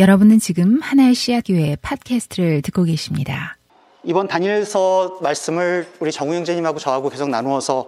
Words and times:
여러분은 0.00 0.38
지금 0.38 0.80
하나의 0.80 1.14
씨앗교회 1.14 1.76
팟캐스트를 1.82 2.62
듣고 2.62 2.84
계십니다. 2.84 3.58
이번 4.02 4.28
단일서 4.28 5.18
말씀을 5.20 5.86
우리 6.00 6.10
정우 6.10 6.32
형제님하고 6.32 6.78
저하고 6.78 7.10
계속 7.10 7.28
나누어서 7.28 7.86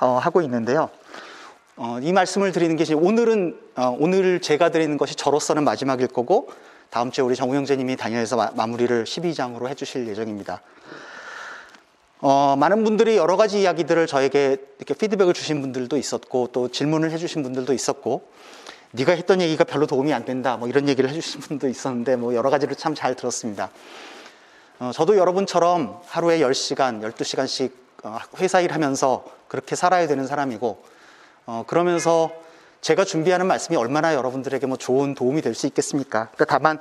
어, 0.00 0.06
하고 0.22 0.40
있는데요. 0.42 0.88
어, 1.74 1.98
이 2.00 2.12
말씀을 2.12 2.52
드리는 2.52 2.76
게 2.76 2.94
오늘은 2.94 3.58
어, 3.74 3.96
오늘 3.98 4.40
제가 4.40 4.68
드리는 4.68 4.96
것이 4.96 5.16
저로서는 5.16 5.64
마지막일 5.64 6.06
거고 6.06 6.48
다음 6.90 7.10
주에 7.10 7.24
우리 7.24 7.34
정우 7.34 7.56
형제님이 7.56 7.96
단일서 7.96 8.52
마, 8.54 8.66
무리를 8.68 9.02
12장으로 9.02 9.66
해주실 9.66 10.06
예정입니다. 10.06 10.62
어, 12.20 12.54
많은 12.56 12.84
분들이 12.84 13.16
여러 13.16 13.36
가지 13.36 13.62
이야기들을 13.62 14.06
저에게 14.06 14.58
이렇게 14.78 14.94
피드백을 14.94 15.34
주신 15.34 15.60
분들도 15.60 15.96
있었고 15.96 16.50
또 16.52 16.68
질문을 16.68 17.10
해주신 17.10 17.42
분들도 17.42 17.72
있었고 17.72 18.22
네가 18.92 19.12
했던 19.12 19.40
얘기가 19.40 19.64
별로 19.64 19.86
도움이 19.86 20.12
안 20.12 20.24
된다 20.24 20.56
뭐 20.56 20.68
이런 20.68 20.88
얘기를 20.88 21.10
해주신 21.10 21.40
분도 21.40 21.68
있었는데 21.68 22.16
뭐 22.16 22.34
여러 22.34 22.50
가지를 22.50 22.74
참잘 22.74 23.16
들었습니다. 23.16 23.70
어, 24.78 24.90
저도 24.94 25.16
여러분처럼 25.16 26.00
하루에 26.06 26.38
10시간, 26.38 27.02
12시간씩 27.02 27.72
어, 28.04 28.18
회사 28.38 28.60
일 28.60 28.72
하면서 28.72 29.24
그렇게 29.48 29.76
살아야 29.76 30.06
되는 30.06 30.26
사람이고 30.26 30.82
어, 31.46 31.64
그러면서 31.66 32.30
제가 32.80 33.04
준비하는 33.04 33.46
말씀이 33.46 33.76
얼마나 33.76 34.14
여러분들에게 34.14 34.66
뭐 34.66 34.76
좋은 34.76 35.14
도움이 35.14 35.42
될 35.42 35.54
수 35.54 35.66
있겠습니까? 35.66 36.28
그러니까 36.34 36.44
다만 36.44 36.78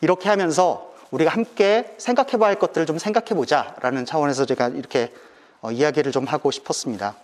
이렇게 0.00 0.28
하면서 0.28 0.92
우리가 1.12 1.30
함께 1.30 1.94
생각해 1.98 2.32
봐야 2.38 2.48
할 2.48 2.58
것들을 2.58 2.86
좀 2.86 2.98
생각해 2.98 3.28
보자라는 3.34 4.04
차원에서 4.04 4.46
제가 4.46 4.68
이렇게 4.68 5.12
어, 5.60 5.70
이야기를 5.70 6.10
좀 6.10 6.24
하고 6.24 6.50
싶었습니다. 6.50 7.14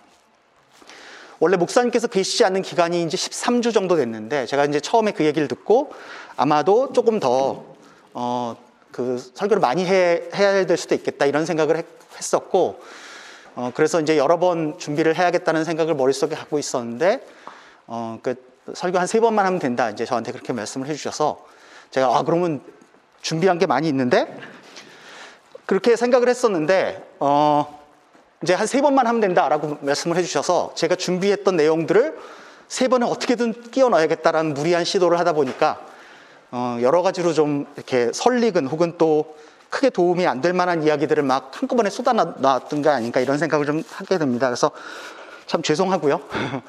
원래 1.41 1.57
목사님께서 1.57 2.09
계시지 2.09 2.45
않는 2.45 2.63
기간이 2.63 3.03
이제 3.03 3.17
13주 3.17 3.73
정도 3.73 3.97
됐는데 3.97 4.47
제가 4.47 4.65
이제 4.65 4.81
처음에 4.81 5.13
그 5.13 5.25
얘기를 5.25 5.47
듣고 5.49 5.93
아마도 6.37 6.93
조금 6.93 7.21
더, 7.21 7.65
어, 8.15 8.57
그 8.91 9.19
설교를 9.35 9.61
많이 9.61 9.87
해, 9.87 10.29
해야 10.35 10.67
될 10.67 10.77
수도 10.77 10.95
있겠다 10.95 11.27
이런 11.27 11.47
생각을 11.47 11.77
했, 11.77 11.87
었고 12.35 12.81
어, 13.55 13.71
그래서 13.75 14.01
이제 14.01 14.17
여러 14.17 14.39
번 14.39 14.79
준비를 14.79 15.17
해야겠다는 15.17 15.65
생각을 15.65 15.95
머릿속에 15.95 16.35
갖고 16.37 16.59
있었는데, 16.59 17.25
어, 17.87 18.19
그 18.23 18.35
설교 18.75 18.99
한 18.99 19.07
세 19.07 19.19
번만 19.21 19.47
하면 19.47 19.59
된다. 19.59 19.91
이제 19.91 20.05
저한테 20.05 20.31
그렇게 20.33 20.53
말씀을 20.53 20.87
해주셔서 20.89 21.45
제가 21.91 22.17
아, 22.17 22.23
그러면 22.23 22.61
준비한 23.21 23.59
게 23.59 23.67
많이 23.67 23.89
있는데 23.89 24.33
그렇게 25.67 25.97
생각을 25.97 26.29
했었는데, 26.29 27.15
어, 27.19 27.78
이제 28.43 28.55
한 28.55 28.67
세 28.67 28.81
번만 28.81 29.07
하면 29.07 29.21
된다라고 29.21 29.79
말씀을 29.81 30.17
해주셔서 30.17 30.73
제가 30.75 30.95
준비했던 30.95 31.57
내용들을 31.57 32.17
세 32.69 32.87
번에 32.89 33.05
어떻게든 33.07 33.71
끼워 33.71 33.89
넣어야겠다라는 33.89 34.55
무리한 34.55 34.85
시도를 34.85 35.19
하다 35.19 35.33
보니까 35.33 35.81
어, 36.51 36.79
여러 36.81 37.03
가지로 37.03 37.33
좀 37.33 37.67
이렇게 37.77 38.11
설익은 38.13 38.67
혹은 38.69 38.95
또 38.99 39.37
크게 39.71 39.91
도움이 39.91 40.27
안 40.27 40.41
될 40.41 40.53
만한 40.53 40.83
이야기들을 40.83 41.23
막 41.25 41.51
한꺼번에 41.53 41.91
쏟아놨던 41.91 42.83
게 42.83 42.89
아닌가 42.89 43.21
이런 43.21 43.39
생각을 43.39 43.67
좀 43.67 43.83
하게 43.91 44.19
됩니다. 44.19 44.47
그래서 44.47 44.71
참 45.47 45.63
죄송하고요. 45.63 46.21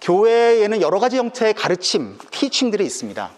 교회에는 0.00 0.80
여러 0.80 0.98
가지 0.98 1.16
형태의 1.16 1.54
가르침, 1.54 2.18
티칭들이 2.30 2.84
있습니다. 2.84 3.30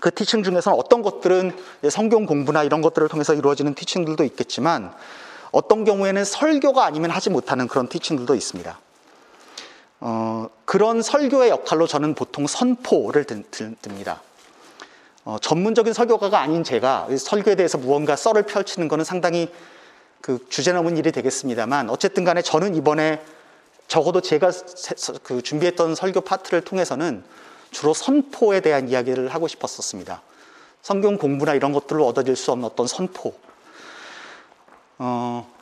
그 0.00 0.14
티칭 0.14 0.42
중에서는 0.42 0.78
어떤 0.78 1.02
것들은 1.02 1.52
성경 1.90 2.26
공부나 2.26 2.62
이런 2.64 2.80
것들을 2.82 3.08
통해서 3.08 3.34
이루어지는 3.34 3.74
티칭들도 3.74 4.24
있겠지만 4.24 4.92
어떤 5.56 5.86
경우에는 5.86 6.22
설교가 6.22 6.84
아니면 6.84 7.10
하지 7.10 7.30
못하는 7.30 7.66
그런 7.66 7.88
티칭들도 7.88 8.34
있습니다. 8.34 8.78
어, 10.00 10.50
그런 10.66 11.00
설교의 11.00 11.48
역할로 11.48 11.86
저는 11.86 12.14
보통 12.14 12.46
선포를 12.46 13.24
듭니다. 13.24 14.20
어, 15.24 15.38
전문적인 15.40 15.94
설교가가 15.94 16.38
아닌 16.38 16.62
제가 16.62 17.08
설교에 17.18 17.54
대해서 17.54 17.78
무언가 17.78 18.16
썰을 18.16 18.42
펼치는 18.42 18.88
것은 18.88 19.06
상당히 19.06 19.50
그 20.20 20.44
주제 20.50 20.74
넘은 20.74 20.98
일이 20.98 21.10
되겠습니다만 21.10 21.88
어쨌든 21.88 22.24
간에 22.24 22.42
저는 22.42 22.74
이번에 22.74 23.24
적어도 23.88 24.20
제가 24.20 24.52
그 25.22 25.40
준비했던 25.40 25.94
설교 25.94 26.20
파트를 26.20 26.60
통해서는 26.60 27.24
주로 27.70 27.94
선포에 27.94 28.60
대한 28.60 28.90
이야기를 28.90 29.28
하고 29.28 29.48
싶었었습니다. 29.48 30.20
성경 30.82 31.16
공부나 31.16 31.54
이런 31.54 31.72
것들로 31.72 32.06
얻어질 32.06 32.36
수 32.36 32.52
없는 32.52 32.66
어떤 32.66 32.86
선포. 32.86 33.34
어, 34.98 35.55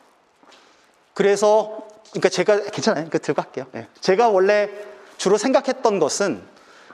그래서, 1.15 1.87
그러니까 2.11 2.29
제가, 2.29 2.63
괜찮아요. 2.65 3.07
그 3.11 3.19
들고 3.19 3.41
할게요. 3.41 3.67
네. 3.73 3.87
제가 4.01 4.29
원래 4.29 4.69
주로 5.17 5.39
생각했던 5.39 5.99
것은, 5.99 6.43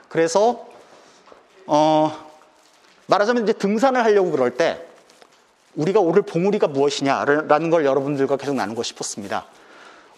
그래서, 0.09 0.65
어, 1.67 2.11
말하자면 3.07 3.43
이제 3.43 3.53
등산을 3.53 4.03
하려고 4.03 4.31
그럴 4.31 4.51
때, 4.51 4.85
우리가 5.75 5.99
오를 5.99 6.21
봉우리가 6.21 6.67
무엇이냐라는 6.67 7.69
걸 7.69 7.85
여러분들과 7.85 8.37
계속 8.37 8.55
나누고 8.55 8.83
싶었습니다. 8.83 9.45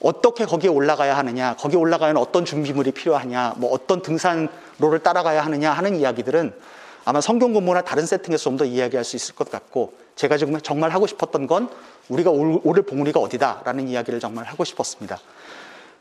어떻게 0.01 0.45
거기에 0.45 0.69
올라가야 0.69 1.15
하느냐, 1.17 1.55
거기에 1.55 1.79
올라가는 1.79 2.15
어떤 2.17 2.43
준비물이 2.43 2.91
필요하냐, 2.91 3.53
뭐 3.57 3.71
어떤 3.71 4.01
등산로를 4.01 4.99
따라가야 5.01 5.45
하느냐 5.45 5.71
하는 5.71 5.95
이야기들은 5.95 6.53
아마 7.05 7.21
성경 7.21 7.53
공부나 7.53 7.81
다른 7.81 8.05
세팅에서 8.05 8.43
좀 8.43 8.57
더 8.57 8.65
이야기할 8.65 9.03
수 9.03 9.15
있을 9.15 9.35
것 9.35 9.49
같고 9.49 9.93
제가 10.15 10.37
지금 10.37 10.59
정말 10.61 10.91
하고 10.91 11.07
싶었던 11.07 11.47
건 11.47 11.69
우리가 12.09 12.29
오를 12.31 12.83
봉우리가 12.83 13.19
어디다라는 13.19 13.87
이야기를 13.87 14.19
정말 14.19 14.45
하고 14.45 14.63
싶었습니다. 14.63 15.19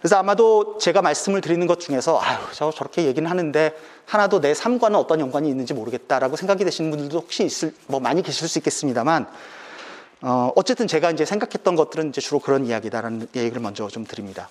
그래서 0.03 0.17
아마도 0.17 0.79
제가 0.79 1.01
말씀을 1.01 1.41
드리는 1.41 1.65
것 1.69 1.79
중에서 1.79 2.21
아유 2.21 2.39
저 2.53 2.73
저렇게 2.73 3.05
얘기는 3.05 3.29
하는데 3.31 3.73
하나도 4.07 4.41
내 4.41 4.53
삶과는 4.53 4.99
어떤 4.99 5.21
연관이 5.21 5.49
있는지 5.49 5.75
모르겠다라고 5.75 6.35
생각이 6.35 6.65
되시는 6.65 6.91
분들도 6.91 7.19
혹시 7.19 7.45
있을 7.45 7.73
뭐 7.87 8.01
많이 8.01 8.21
계실 8.23 8.49
수 8.49 8.59
있겠습니다만 8.59 9.29
어, 10.23 10.53
어쨌든 10.57 10.89
제가 10.89 11.13
이제 11.13 11.25
생각했던 11.25 11.77
것들은 11.77 12.09
이제 12.09 12.21
주로 12.21 12.41
그런 12.41 12.67
이야기다라는 12.67 13.29
얘기를 13.37 13.61
먼저 13.63 13.87
좀 13.89 14.05
드립니다. 14.05 14.49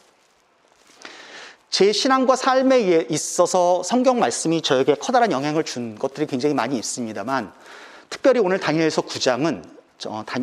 제 1.70 1.92
신앙과 1.94 2.36
삶에 2.36 3.08
있어서 3.10 3.82
성경 3.84 4.20
말씀이 4.20 4.62
저에게 4.62 4.96
커다란 4.96 5.32
영향을 5.32 5.64
준 5.64 5.98
것들이 5.98 6.28
굉장히 6.28 6.54
많이 6.54 6.78
있습니다만 6.78 7.52
특별히 8.12 8.42
오늘 8.42 8.60
다니엘서 8.60 9.04
9장은 9.04 9.64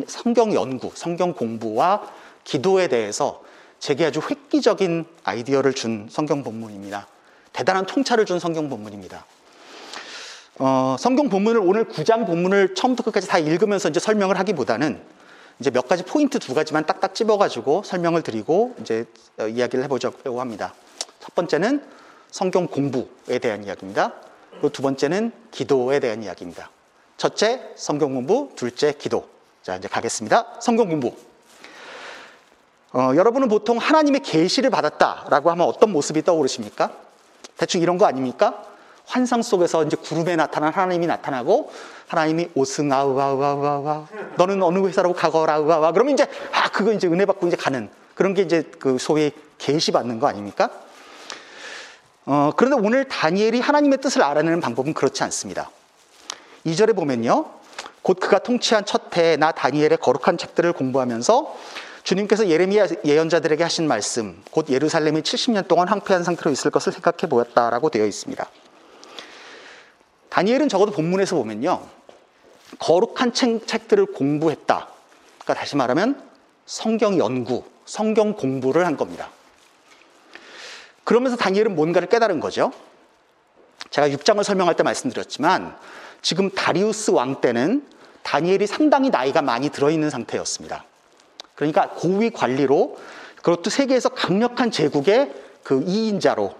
성경 0.07 0.53
연구, 0.53 0.91
성경 0.95 1.33
공부와 1.33 2.01
기도에 2.43 2.87
대해서 2.87 3.41
제게 3.79 4.05
아주 4.05 4.19
획기적인 4.27 5.05
아이디어를 5.23 5.73
준 5.73 6.07
성경 6.09 6.43
본문입니다. 6.43 7.07
대단한 7.53 7.85
통찰을 7.85 8.25
준 8.25 8.39
성경 8.39 8.69
본문입니다. 8.69 9.23
어, 10.57 10.95
성경 10.99 11.29
본문을 11.29 11.61
오늘 11.63 11.85
9장 11.85 12.25
본문을 12.25 12.75
처음부터 12.75 13.03
끝까지 13.03 13.27
다 13.27 13.37
읽으면서 13.37 13.87
이제 13.87 13.99
설명을 13.99 14.37
하기보다는 14.39 15.01
이제 15.59 15.69
몇 15.69 15.87
가지 15.87 16.03
포인트 16.03 16.39
두 16.39 16.53
가지만 16.53 16.85
딱딱 16.85 17.13
집어가지고 17.13 17.83
설명을 17.83 18.23
드리고 18.23 18.75
이제 18.81 19.05
어, 19.37 19.47
이야기를 19.47 19.85
해보자고 19.85 20.41
합니다. 20.41 20.73
첫 21.19 21.35
번째는 21.35 21.83
성경 22.31 22.67
공부에 22.67 23.37
대한 23.39 23.63
이야기입니다. 23.63 24.13
그리고 24.51 24.69
두 24.69 24.81
번째는 24.81 25.31
기도에 25.51 25.99
대한 25.99 26.23
이야기입니다. 26.23 26.71
첫째, 27.19 27.61
성경 27.75 28.13
공부. 28.13 28.49
둘째, 28.55 28.93
기도. 28.93 29.27
자, 29.61 29.75
이제 29.75 29.89
가겠습니다. 29.89 30.55
성경 30.61 30.87
공부. 30.87 31.13
어, 32.93 33.11
여러분은 33.13 33.49
보통 33.49 33.77
하나님의 33.77 34.21
계시를 34.21 34.69
받았다라고 34.69 35.51
하면 35.51 35.67
어떤 35.67 35.91
모습이 35.91 36.23
떠오르십니까? 36.23 36.93
대충 37.57 37.81
이런 37.81 37.97
거 37.97 38.05
아닙니까? 38.05 38.63
환상 39.05 39.41
속에서 39.41 39.83
이제 39.83 39.97
구름에 39.97 40.37
나타난 40.37 40.71
하나님이 40.71 41.07
나타나고 41.07 41.69
하나님이 42.07 42.51
오승아 42.55 43.03
우아 43.03 43.33
우아 43.33 43.53
우아우 43.55 44.05
너는 44.37 44.63
어느 44.63 44.87
회사라고 44.87 45.13
가거라 45.13 45.59
우아 45.59 45.79
우아 45.79 45.91
그러면 45.91 46.13
이제 46.13 46.25
아 46.53 46.69
그거 46.69 46.93
이제 46.93 47.07
은혜 47.07 47.25
받고 47.25 47.47
이제 47.47 47.57
가는 47.57 47.89
그런 48.15 48.33
게 48.33 48.43
이제 48.43 48.71
그 48.79 48.97
소위 48.97 49.31
계시 49.57 49.91
받는 49.91 50.19
거 50.19 50.27
아닙니까? 50.27 50.69
어, 52.25 52.51
그런데 52.55 52.77
오늘 52.79 53.09
다니엘이 53.09 53.59
하나님의 53.59 53.97
뜻을 53.97 54.21
알아내는 54.21 54.61
방법은 54.61 54.93
그렇지 54.93 55.21
않습니다. 55.23 55.69
2절에 56.65 56.95
보면요. 56.95 57.45
곧 58.01 58.19
그가 58.19 58.39
통치한 58.39 58.85
첫 58.85 59.15
해에 59.17 59.35
나 59.35 59.51
다니엘의 59.51 59.97
거룩한 59.97 60.37
책들을 60.37 60.73
공부하면서 60.73 61.55
주님께서 62.03 62.47
예레미야 62.47 62.87
예언자들에게 63.05 63.61
하신 63.61 63.87
말씀, 63.87 64.41
곧 64.51 64.69
예루살렘이 64.69 65.21
70년 65.21 65.67
동안 65.67 65.87
황폐한 65.87 66.23
상태로 66.23 66.49
있을 66.51 66.71
것을 66.71 66.93
생각해 66.93 67.29
보였다라고 67.29 67.89
되어 67.89 68.05
있습니다. 68.05 68.49
다니엘은 70.29 70.69
적어도 70.69 70.91
본문에서 70.91 71.35
보면요. 71.35 71.85
거룩한 72.79 73.33
책, 73.33 73.67
책들을 73.67 74.07
공부했다. 74.07 74.87
그러니까 75.39 75.53
다시 75.53 75.75
말하면 75.75 76.21
성경 76.65 77.17
연구, 77.17 77.63
성경 77.85 78.33
공부를 78.33 78.85
한 78.85 78.95
겁니다. 78.95 79.29
그러면서 81.03 81.35
다니엘은 81.35 81.75
뭔가를 81.75 82.07
깨달은 82.07 82.39
거죠. 82.39 82.71
제가 83.89 84.09
6장을 84.09 84.43
설명할 84.43 84.75
때 84.75 84.83
말씀드렸지만 84.83 85.75
지금 86.21 86.49
다리우스 86.49 87.11
왕 87.11 87.41
때는 87.41 87.85
다니엘이 88.23 88.67
상당히 88.67 89.09
나이가 89.09 89.41
많이 89.41 89.69
들어있는 89.69 90.09
상태였습니다. 90.09 90.85
그러니까 91.55 91.89
고위 91.89 92.29
관리로 92.29 92.97
그것도 93.37 93.69
세계에서 93.69 94.09
강력한 94.09 94.71
제국의 94.71 95.33
그 95.63 95.83
2인자로 95.83 96.53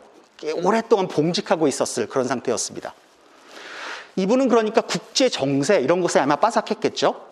오랫동안 0.64 1.08
봉직하고 1.08 1.68
있었을 1.68 2.08
그런 2.08 2.28
상태였습니다. 2.28 2.94
이분은 4.16 4.50
그러니까 4.50 4.82
국제 4.82 5.30
정세 5.30 5.80
이런 5.80 6.02
것에 6.02 6.20
아마 6.20 6.36
빠삭했겠죠. 6.38 7.30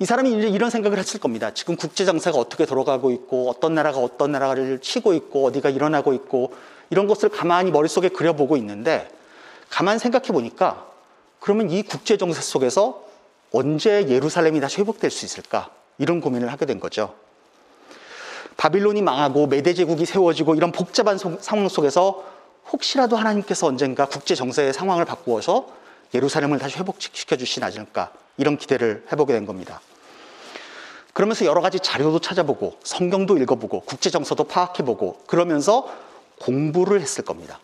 이 0.00 0.04
사람이 0.04 0.38
이제 0.38 0.48
이런 0.48 0.70
생각을 0.70 0.98
했을 0.98 1.20
겁니다. 1.20 1.52
지금 1.54 1.76
국제 1.76 2.04
정세가 2.04 2.36
어떻게 2.36 2.66
돌아가고 2.66 3.12
있고 3.12 3.48
어떤 3.48 3.74
나라가 3.74 3.98
어떤 3.98 4.32
나라를 4.32 4.80
치고 4.80 5.14
있고 5.14 5.46
어디가 5.46 5.70
일어나고 5.70 6.12
있고 6.14 6.52
이런 6.90 7.06
것을 7.06 7.28
가만히 7.28 7.70
머릿속에 7.70 8.08
그려보고 8.08 8.56
있는데 8.56 9.08
가만 9.70 9.98
생각해 9.98 10.28
보니까 10.28 10.93
그러면 11.44 11.68
이 11.68 11.82
국제 11.82 12.16
정세 12.16 12.40
속에서 12.40 13.04
언제 13.52 14.08
예루살렘이 14.08 14.60
다시 14.60 14.80
회복될 14.80 15.10
수 15.10 15.26
있을까? 15.26 15.68
이런 15.98 16.22
고민을 16.22 16.50
하게 16.50 16.64
된 16.64 16.80
거죠. 16.80 17.14
바빌론이 18.56 19.02
망하고 19.02 19.46
메대 19.46 19.74
제국이 19.74 20.06
세워지고 20.06 20.54
이런 20.54 20.72
복잡한 20.72 21.18
소, 21.18 21.36
상황 21.42 21.68
속에서 21.68 22.24
혹시라도 22.72 23.16
하나님께서 23.16 23.66
언젠가 23.66 24.06
국제 24.06 24.34
정세의 24.34 24.72
상황을 24.72 25.04
바꾸어서 25.04 25.68
예루살렘을 26.14 26.58
다시 26.58 26.78
회복시켜 26.78 27.36
주시지 27.36 27.62
않을까 27.62 28.10
이런 28.38 28.56
기대를 28.56 29.04
해보게 29.12 29.34
된 29.34 29.44
겁니다. 29.44 29.82
그러면서 31.12 31.44
여러 31.44 31.60
가지 31.60 31.78
자료도 31.78 32.20
찾아보고 32.20 32.78
성경도 32.82 33.36
읽어보고 33.36 33.80
국제 33.80 34.08
정서도 34.08 34.44
파악해보고 34.44 35.24
그러면서 35.26 35.92
공부를 36.40 37.02
했을 37.02 37.22
겁니다. 37.22 37.60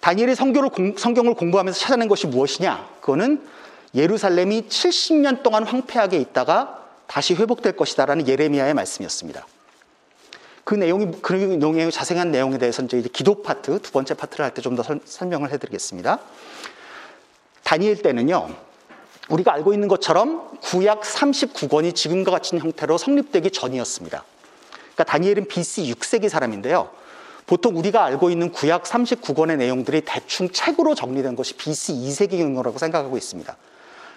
다니엘이 0.00 0.34
성경을, 0.34 0.70
공, 0.70 0.96
성경을 0.96 1.34
공부하면서 1.34 1.78
찾아낸 1.78 2.08
것이 2.08 2.26
무엇이냐? 2.26 2.88
그거는 3.00 3.42
예루살렘이 3.94 4.62
70년 4.68 5.42
동안 5.42 5.64
황폐하게 5.64 6.18
있다가 6.18 6.84
다시 7.06 7.34
회복될 7.34 7.76
것이다라는 7.76 8.28
예레미야의 8.28 8.74
말씀이었습니다. 8.74 9.46
그 10.64 10.74
내용이 10.74 11.10
그 11.22 11.32
내용의 11.32 11.90
자세한 11.90 12.30
내용에 12.30 12.58
대해서 12.58 12.82
이제 12.82 13.00
기도 13.12 13.42
파트 13.42 13.80
두 13.80 13.90
번째 13.90 14.12
파트를 14.14 14.44
할 14.44 14.52
때 14.52 14.60
좀 14.60 14.76
더 14.76 14.84
설명을 15.04 15.50
해드리겠습니다. 15.52 16.20
다니엘 17.64 18.02
때는요 18.02 18.50
우리가 19.30 19.54
알고 19.54 19.72
있는 19.72 19.88
것처럼 19.88 20.58
구약 20.62 21.02
39권이 21.02 21.94
지금과 21.94 22.30
같은 22.30 22.58
형태로 22.58 22.98
성립되기 22.98 23.50
전이었습니다. 23.50 24.24
그러니까 24.94 25.04
다니엘은 25.04 25.48
BC 25.48 25.92
6세기 25.94 26.28
사람인데요. 26.28 26.90
보통 27.48 27.78
우리가 27.78 28.04
알고 28.04 28.28
있는 28.28 28.52
구약 28.52 28.84
39권의 28.84 29.56
내용들이 29.56 30.02
대충 30.04 30.50
책으로 30.50 30.94
정리된 30.94 31.34
것이 31.34 31.54
BC 31.54 31.94
2세기경이라고 31.94 32.78
생각하고 32.78 33.16
있습니다. 33.16 33.56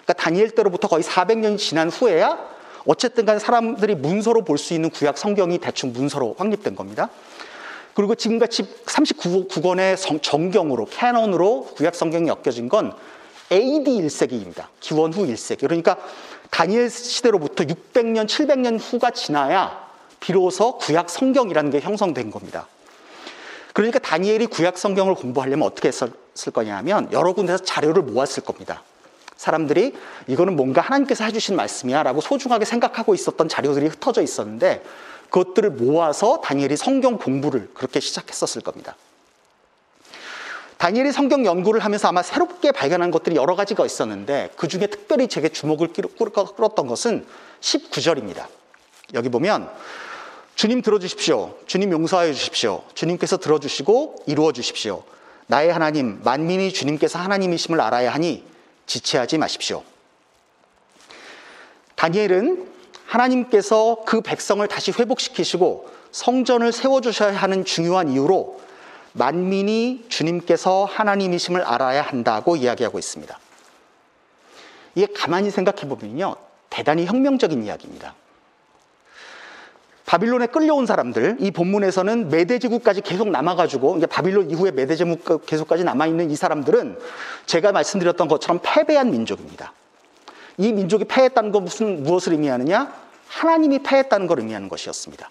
그러니까 0.04 0.12
다니엘 0.12 0.50
때로부터 0.50 0.86
거의 0.86 1.02
400년이 1.02 1.56
지난 1.56 1.88
후에야 1.88 2.38
어쨌든 2.84 3.24
간 3.24 3.38
사람들이 3.38 3.94
문서로 3.94 4.44
볼 4.44 4.58
수 4.58 4.74
있는 4.74 4.90
구약 4.90 5.16
성경이 5.16 5.58
대충 5.58 5.94
문서로 5.94 6.34
확립된 6.36 6.76
겁니다. 6.76 7.08
그리고 7.94 8.14
지금같이 8.14 8.64
39권의 8.84 10.20
정경으로, 10.22 10.86
캐논으로 10.86 11.70
구약 11.74 11.94
성경이 11.94 12.28
엮여진 12.28 12.68
건 12.68 12.92
AD 13.50 13.90
1세기입니다. 14.02 14.66
기원 14.80 15.12
후 15.12 15.26
1세기. 15.26 15.60
그러니까 15.60 15.96
다니엘 16.50 16.90
시대로부터 16.90 17.64
600년, 17.64 18.26
700년 18.26 18.78
후가 18.78 19.12
지나야 19.12 19.88
비로소 20.20 20.76
구약 20.76 21.08
성경이라는 21.08 21.70
게 21.70 21.80
형성된 21.80 22.30
겁니다. 22.30 22.66
그러니까 23.72 23.98
다니엘이 23.98 24.46
구약 24.46 24.78
성경을 24.78 25.14
공부하려면 25.14 25.66
어떻게 25.66 25.88
했을 25.88 26.12
거냐 26.52 26.76
하면 26.78 27.10
여러 27.12 27.32
군데서 27.32 27.64
자료를 27.64 28.02
모았을 28.02 28.44
겁니다. 28.44 28.82
사람들이 29.36 29.94
이거는 30.28 30.56
뭔가 30.56 30.80
하나님께서 30.80 31.24
해주신 31.24 31.56
말씀이야 31.56 32.02
라고 32.02 32.20
소중하게 32.20 32.64
생각하고 32.64 33.14
있었던 33.14 33.48
자료들이 33.48 33.88
흩어져 33.88 34.22
있었는데 34.22 34.84
그것들을 35.30 35.70
모아서 35.70 36.40
다니엘이 36.40 36.76
성경 36.76 37.18
공부를 37.18 37.70
그렇게 37.74 37.98
시작했었을 37.98 38.62
겁니다. 38.62 38.94
다니엘이 40.76 41.12
성경 41.12 41.46
연구를 41.46 41.80
하면서 41.80 42.08
아마 42.08 42.22
새롭게 42.22 42.72
발견한 42.72 43.10
것들이 43.10 43.36
여러 43.36 43.54
가지가 43.54 43.86
있었는데 43.86 44.50
그 44.56 44.68
중에 44.68 44.88
특별히 44.88 45.28
제게 45.28 45.48
주목을 45.48 45.88
끌었던 45.92 46.86
것은 46.86 47.24
19절입니다. 47.60 48.46
여기 49.14 49.28
보면 49.28 49.70
주님 50.54 50.82
들어주십시오. 50.82 51.56
주님 51.66 51.90
용서하여 51.92 52.32
주십시오. 52.32 52.82
주님께서 52.94 53.38
들어주시고 53.38 54.24
이루어 54.26 54.52
주십시오. 54.52 55.02
나의 55.46 55.72
하나님, 55.72 56.20
만민이 56.22 56.72
주님께서 56.72 57.18
하나님이심을 57.18 57.80
알아야 57.80 58.12
하니 58.12 58.44
지체하지 58.86 59.38
마십시오. 59.38 59.82
다니엘은 61.96 62.68
하나님께서 63.06 64.02
그 64.06 64.20
백성을 64.20 64.66
다시 64.66 64.92
회복시키시고 64.92 65.90
성전을 66.12 66.72
세워주셔야 66.72 67.36
하는 67.36 67.64
중요한 67.64 68.08
이유로 68.08 68.60
만민이 69.12 70.06
주님께서 70.08 70.84
하나님이심을 70.84 71.62
알아야 71.62 72.02
한다고 72.02 72.56
이야기하고 72.56 72.98
있습니다. 72.98 73.38
이게 74.94 75.06
가만히 75.14 75.50
생각해 75.50 75.88
보면요. 75.88 76.36
대단히 76.70 77.06
혁명적인 77.06 77.64
이야기입니다. 77.64 78.14
바빌론에 80.06 80.48
끌려온 80.48 80.86
사람들, 80.86 81.36
이 81.40 81.50
본문에서는 81.50 82.28
메대제국까지 82.28 83.02
계속 83.02 83.28
남아가지고, 83.30 83.96
이제 83.96 84.06
바빌론 84.06 84.50
이후에 84.50 84.72
메대제국 84.72 85.46
계속까지 85.46 85.84
남아있는 85.84 86.30
이 86.30 86.36
사람들은 86.36 86.98
제가 87.46 87.72
말씀드렸던 87.72 88.28
것처럼 88.28 88.60
패배한 88.62 89.10
민족입니다. 89.10 89.72
이 90.58 90.72
민족이 90.72 91.04
패했다는 91.04 91.52
건 91.52 91.64
무슨, 91.64 92.02
무엇을 92.02 92.32
의미하느냐? 92.32 92.92
하나님이 93.28 93.78
패했다는 93.80 94.26
걸 94.26 94.40
의미하는 94.40 94.68
것이었습니다. 94.68 95.30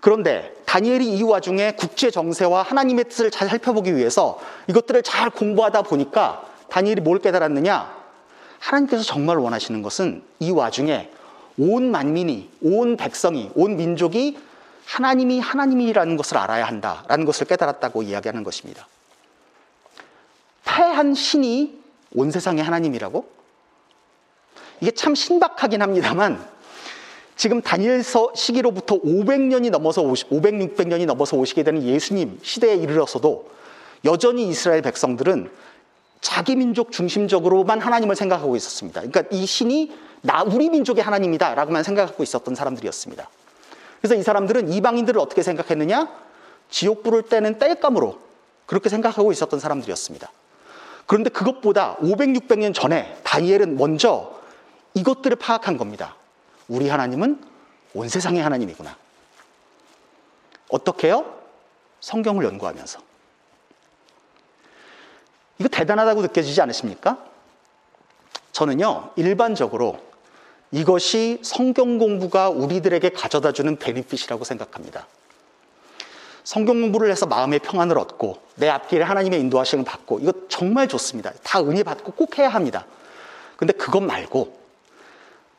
그런데 0.00 0.54
다니엘이 0.66 1.16
이 1.16 1.22
와중에 1.22 1.72
국제 1.72 2.10
정세와 2.10 2.62
하나님의 2.62 3.06
뜻을 3.06 3.30
잘 3.30 3.48
살펴보기 3.48 3.96
위해서 3.96 4.38
이것들을 4.68 5.02
잘 5.02 5.30
공부하다 5.30 5.82
보니까 5.82 6.44
다니엘이 6.68 7.00
뭘 7.00 7.18
깨달았느냐? 7.18 7.94
하나님께서 8.58 9.02
정말 9.02 9.36
원하시는 9.38 9.82
것은 9.82 10.22
이 10.40 10.50
와중에 10.50 11.10
온 11.58 11.90
만민이, 11.90 12.50
온 12.62 12.96
백성이, 12.96 13.50
온 13.54 13.76
민족이 13.76 14.38
하나님이 14.84 15.40
하나님이라는 15.40 16.16
것을 16.16 16.38
알아야 16.38 16.64
한다라는 16.66 17.24
것을 17.24 17.46
깨달았다고 17.46 18.02
이야기하는 18.02 18.44
것입니다. 18.44 18.86
패한 20.64 21.14
신이 21.14 21.78
온 22.14 22.30
세상의 22.30 22.62
하나님이라고? 22.62 23.28
이게 24.80 24.90
참 24.90 25.14
신박하긴 25.14 25.82
합니다만 25.82 26.44
지금 27.36 27.60
다니엘서 27.60 28.32
시기로부터 28.34 28.98
500년이 29.00 29.70
넘어서 29.70 30.02
50, 30.02 30.32
500, 30.32 30.54
600년이 30.54 31.06
넘어서 31.06 31.36
오시게 31.36 31.62
되는 31.62 31.82
예수님 31.82 32.38
시대에 32.42 32.76
이르러서도 32.76 33.50
여전히 34.04 34.48
이스라엘 34.48 34.82
백성들은 34.82 35.50
자기 36.20 36.56
민족 36.56 36.92
중심적으로만 36.92 37.80
하나님을 37.80 38.16
생각하고 38.16 38.56
있었습니다. 38.56 39.02
그러니까 39.02 39.24
이 39.30 39.44
신이 39.44 39.92
나 40.22 40.42
우리 40.42 40.68
민족의 40.68 41.02
하나님이다라고만 41.02 41.82
생각하고 41.82 42.22
있었던 42.22 42.54
사람들이었습니다. 42.54 43.28
그래서 44.00 44.14
이 44.14 44.22
사람들은 44.22 44.72
이방인들을 44.72 45.20
어떻게 45.20 45.42
생각했느냐? 45.42 46.08
지옥 46.70 47.02
불을 47.02 47.22
때는 47.22 47.58
땔감으로 47.58 48.18
그렇게 48.66 48.88
생각하고 48.88 49.32
있었던 49.32 49.60
사람들이었습니다. 49.60 50.30
그런데 51.06 51.30
그것보다 51.30 51.96
500, 52.00 52.30
600년 52.30 52.74
전에 52.74 53.16
다니엘은 53.22 53.76
먼저 53.76 54.40
이것들을 54.94 55.36
파악한 55.36 55.76
겁니다. 55.76 56.16
우리 56.68 56.88
하나님은 56.88 57.40
온 57.94 58.08
세상의 58.08 58.42
하나님이구나. 58.42 58.96
어떻게요? 60.68 61.36
성경을 62.00 62.44
연구하면서. 62.44 63.00
이거 65.58 65.68
대단하다고 65.68 66.22
느껴지지 66.22 66.60
않으십니까? 66.60 67.18
저는요, 68.56 69.10
일반적으로 69.16 69.98
이것이 70.70 71.40
성경 71.42 71.98
공부가 71.98 72.48
우리들에게 72.48 73.10
가져다 73.10 73.52
주는 73.52 73.76
베니핏이라고 73.76 74.44
생각합니다. 74.44 75.06
성경 76.42 76.80
공부를 76.80 77.10
해서 77.10 77.26
마음의 77.26 77.58
평안을 77.58 77.98
얻고 77.98 78.38
내 78.54 78.70
앞길에 78.70 79.02
하나님의 79.04 79.40
인도하심을 79.40 79.84
받고 79.84 80.20
이거 80.20 80.32
정말 80.48 80.88
좋습니다. 80.88 81.34
다 81.42 81.60
은혜 81.60 81.82
받고 81.82 82.12
꼭 82.12 82.38
해야 82.38 82.48
합니다. 82.48 82.86
근데 83.58 83.74
그것 83.74 84.00
말고 84.00 84.58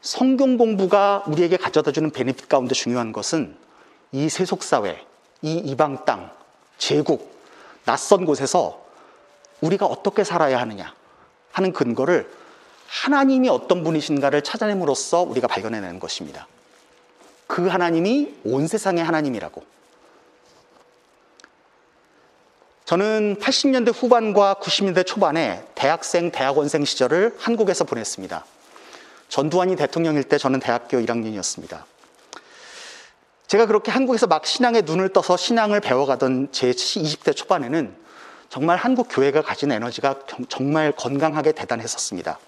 성경 0.01 0.57
공부가 0.57 1.23
우리에게 1.27 1.57
가져다 1.57 1.91
주는 1.91 2.09
베니핏 2.09 2.49
가운데 2.49 2.73
중요한 2.73 3.11
것은 3.11 3.55
이 4.11 4.27
세속 4.27 4.63
사회, 4.63 5.05
이 5.43 5.53
이방 5.53 6.03
땅, 6.05 6.31
제국, 6.79 7.31
낯선 7.85 8.25
곳에서 8.25 8.83
우리가 9.61 9.85
어떻게 9.85 10.23
살아야 10.23 10.59
하느냐 10.59 10.95
하는 11.51 11.73
근거를 11.73 12.27
하나님이 12.87 13.49
어떤 13.49 13.83
분이신가를 13.83 14.41
찾아냄으로써 14.41 15.21
우리가 15.21 15.47
발견해내는 15.47 15.99
것입니다. 15.99 16.47
그 17.45 17.67
하나님이 17.67 18.35
온 18.43 18.67
세상의 18.67 19.03
하나님이라고. 19.03 19.63
저는 22.85 23.37
80년대 23.41 23.93
후반과 23.93 24.55
90년대 24.61 25.05
초반에 25.05 25.65
대학생, 25.75 26.31
대학원생 26.31 26.85
시절을 26.85 27.35
한국에서 27.37 27.83
보냈습니다. 27.83 28.45
전두환이 29.27 29.75
대통령일 29.75 30.23
때 30.23 30.37
저는 30.37 30.61
대학교 30.61 30.97
1학년이었습니다. 30.97 31.83
제가 33.47 33.65
그렇게 33.65 33.91
한국에서 33.91 34.27
막 34.27 34.45
신앙의 34.45 34.83
눈을 34.83 35.09
떠서 35.09 35.35
신앙을 35.35 35.81
배워가던 35.81 36.49
제 36.53 36.71
20대 36.71 37.35
초반에는 37.35 37.93
정말 38.49 38.77
한국 38.77 39.07
교회가 39.09 39.41
가진 39.41 39.71
에너지가 39.71 40.19
정말 40.47 40.93
건강하게 40.93 41.51
대단했었습니다. 41.51 42.39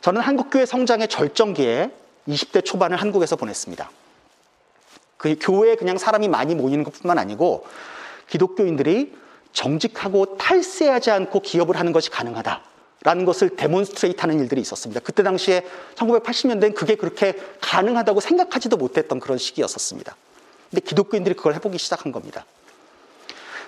저는 0.00 0.20
한국 0.20 0.50
교회 0.50 0.66
성장의 0.66 1.08
절정기에 1.08 1.90
20대 2.28 2.64
초반을 2.64 2.96
한국에서 2.96 3.36
보냈습니다. 3.36 3.90
그 5.16 5.36
교회에 5.40 5.74
그냥 5.74 5.98
사람이 5.98 6.28
많이 6.28 6.54
모이는 6.54 6.84
것뿐만 6.84 7.18
아니고 7.18 7.66
기독교인들이 8.28 9.14
정직하고 9.52 10.36
탈세하지 10.36 11.10
않고 11.10 11.40
기업을 11.40 11.76
하는 11.76 11.92
것이 11.92 12.10
가능하다라는 12.10 13.24
것을 13.24 13.56
데몬스트레이트 13.56 14.20
하는 14.20 14.38
일들이 14.38 14.60
있었습니다. 14.60 15.00
그때 15.00 15.22
당시에 15.22 15.66
1980년대엔 15.96 16.74
그게 16.74 16.94
그렇게 16.94 17.34
가능하다고 17.60 18.20
생각하지도 18.20 18.76
못했던 18.76 19.18
그런 19.18 19.38
시기였었습니다. 19.38 20.14
근데 20.70 20.80
기독교인들이 20.82 21.34
그걸 21.34 21.54
해보기 21.54 21.78
시작한 21.78 22.12
겁니다. 22.12 22.44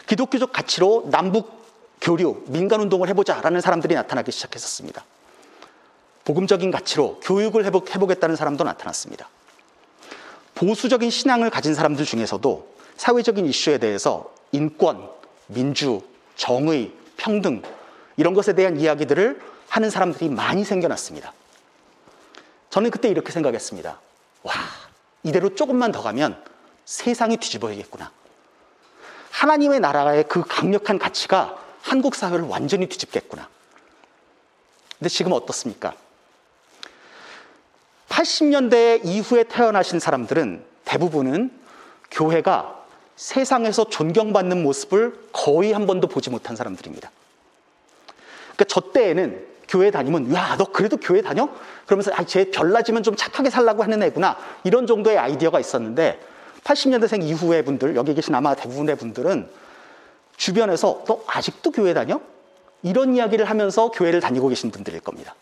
기독교적 0.07 0.53
가치로 0.53 1.09
남북 1.11 1.61
교류, 2.01 2.43
민간 2.47 2.81
운동을 2.81 3.09
해보자라는 3.09 3.61
사람들이 3.61 3.95
나타나기 3.95 4.33
시작했었습니다. 4.33 5.05
복음적인 6.31 6.71
가치로 6.71 7.19
교육을 7.25 7.65
해보, 7.65 7.85
해보겠다는 7.93 8.37
사람도 8.37 8.63
나타났습니다. 8.63 9.29
보수적인 10.55 11.11
신앙을 11.11 11.51
가진 11.51 11.75
사람들 11.75 12.05
중에서도 12.05 12.77
사회적인 12.97 13.47
이슈에 13.47 13.79
대해서 13.79 14.33
인권, 14.53 15.11
민주, 15.49 16.03
정의, 16.37 16.93
평등 17.17 17.63
이런 18.17 18.35
것에 18.35 18.53
대한 18.53 18.79
이야기들을 18.79 19.41
하는 19.69 19.91
사람들이 19.91 20.29
많이 20.29 20.65
생겨났습니다. 20.65 21.33
저는 22.69 22.93
그때 22.93 23.09
이렇게 23.09 23.33
생각했습니다. 23.33 23.99
와, 24.45 24.55
이대로 25.25 25.57
조금만 25.57 25.91
더 25.91 26.01
가면 26.01 26.41
세상이 26.85 27.39
뒤집어야겠구나. 27.39 28.13
하나님의 29.33 29.81
나라의 29.81 30.29
그 30.29 30.45
강력한 30.47 30.97
가치가 31.01 31.59
한국 31.83 32.15
사회를 32.15 32.45
완전히 32.45 32.89
뒤집겠구나. 32.89 33.49
근데 34.97 35.09
지금 35.09 35.33
어떻습니까? 35.33 35.95
80년대 38.21 39.01
이후에 39.05 39.45
태어나신 39.45 39.99
사람들은 39.99 40.63
대부분은 40.85 41.51
교회가 42.11 42.85
세상에서 43.17 43.89
존경받는 43.89 44.63
모습을 44.63 45.19
거의 45.33 45.73
한 45.73 45.87
번도 45.87 46.09
보지 46.09 46.31
못한 46.31 46.57
사람들입니다. 46.57 47.11
그러니까 48.55 48.65
저 48.69 48.81
때에는 48.93 49.47
교회 49.69 49.91
다니면 49.91 50.35
야, 50.35 50.57
너 50.59 50.65
그래도 50.65 50.97
교회 50.97 51.23
다녀? 51.23 51.49
그러면서 51.87 52.11
아, 52.15 52.25
쟤 52.25 52.51
별나지면 52.51 53.03
좀 53.03 53.17
착하게 53.17 53.51
살라고 53.51 53.83
하는 53.83 54.03
애구나. 54.03 54.37
이런 54.65 54.87
정도의 54.87 55.17
아이디어가 55.17 55.61
있었는데 55.61 56.21
80년대생 56.65 57.23
이후의 57.23 57.65
분들, 57.65 57.97
여기 57.97 58.15
계신 58.15 58.35
아마 58.35 58.55
대부분의 58.55 58.97
분들은 58.97 59.49
주변에서 60.37 61.05
너 61.07 61.23
아직도 61.27 61.71
교회 61.71 61.95
다녀? 61.95 62.21
이런 62.83 63.15
이야기를 63.15 63.45
하면서 63.45 63.91
교회를 63.91 64.21
다니고 64.21 64.49
계신 64.49 64.71
분들일 64.71 65.01
겁니다. 65.01 65.35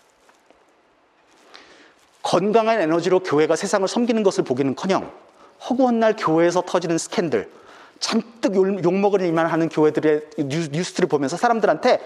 건강한 2.28 2.78
에너지로 2.78 3.20
교회가 3.20 3.56
세상을 3.56 3.88
섬기는 3.88 4.22
것을 4.22 4.44
보기는 4.44 4.74
커녕 4.74 5.10
허구한 5.66 5.98
날 5.98 6.14
교회에서 6.14 6.62
터지는 6.66 6.98
스캔들, 6.98 7.50
잔뜩 8.00 8.54
욕먹을 8.54 9.22
일만 9.22 9.46
하는 9.46 9.70
교회들의 9.70 10.22
뉴스를 10.36 11.08
보면서 11.08 11.38
사람들한테 11.38 12.00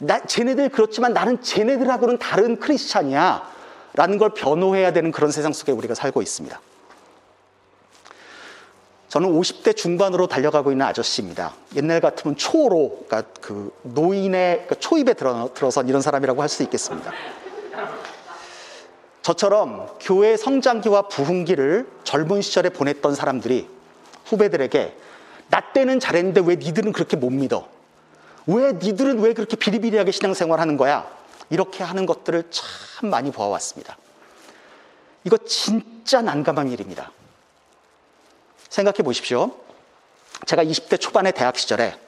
나, 0.00 0.20
쟤네들 0.20 0.68
그렇지만 0.68 1.14
나는 1.14 1.40
쟤네들하고는 1.40 2.18
다른 2.18 2.60
크리스찬이야. 2.60 3.54
라는 3.94 4.18
걸 4.18 4.30
변호해야 4.30 4.92
되는 4.92 5.10
그런 5.12 5.30
세상 5.30 5.52
속에 5.52 5.72
우리가 5.72 5.94
살고 5.94 6.20
있습니다. 6.20 6.60
저는 9.08 9.30
50대 9.30 9.74
중반으로 9.76 10.26
달려가고 10.26 10.72
있는 10.72 10.84
아저씨입니다. 10.84 11.54
옛날 11.76 12.00
같으면 12.00 12.36
초로, 12.36 13.04
그러니까 13.06 13.30
그 13.40 13.72
노인의 13.82 14.56
그러니까 14.66 14.74
초입에 14.74 15.14
들어, 15.14 15.48
들어선 15.54 15.88
이런 15.88 16.02
사람이라고 16.02 16.42
할 16.42 16.48
수 16.48 16.62
있겠습니다. 16.64 17.12
저처럼 19.24 19.88
교회 20.00 20.36
성장기와 20.36 21.08
부흥기를 21.08 21.88
젊은 22.04 22.42
시절에 22.42 22.68
보냈던 22.68 23.14
사람들이 23.14 23.66
후배들에게 24.26 24.94
나 25.48 25.72
때는 25.72 25.98
잘했는데 25.98 26.42
왜 26.44 26.56
니들은 26.56 26.92
그렇게 26.92 27.16
못 27.16 27.30
믿어? 27.30 27.66
왜 28.46 28.72
니들은 28.72 29.20
왜 29.20 29.32
그렇게 29.32 29.56
비리비리하게 29.56 30.10
신앙생활 30.10 30.60
하는 30.60 30.76
거야? 30.76 31.10
이렇게 31.48 31.82
하는 31.82 32.04
것들을 32.04 32.50
참 32.50 33.08
많이 33.08 33.32
보아왔습니다. 33.32 33.96
이거 35.24 35.38
진짜 35.38 36.20
난감한 36.20 36.70
일입니다. 36.70 37.10
생각해 38.68 38.98
보십시오. 38.98 39.52
제가 40.44 40.62
20대 40.64 41.00
초반의 41.00 41.32
대학 41.32 41.56
시절에 41.56 41.98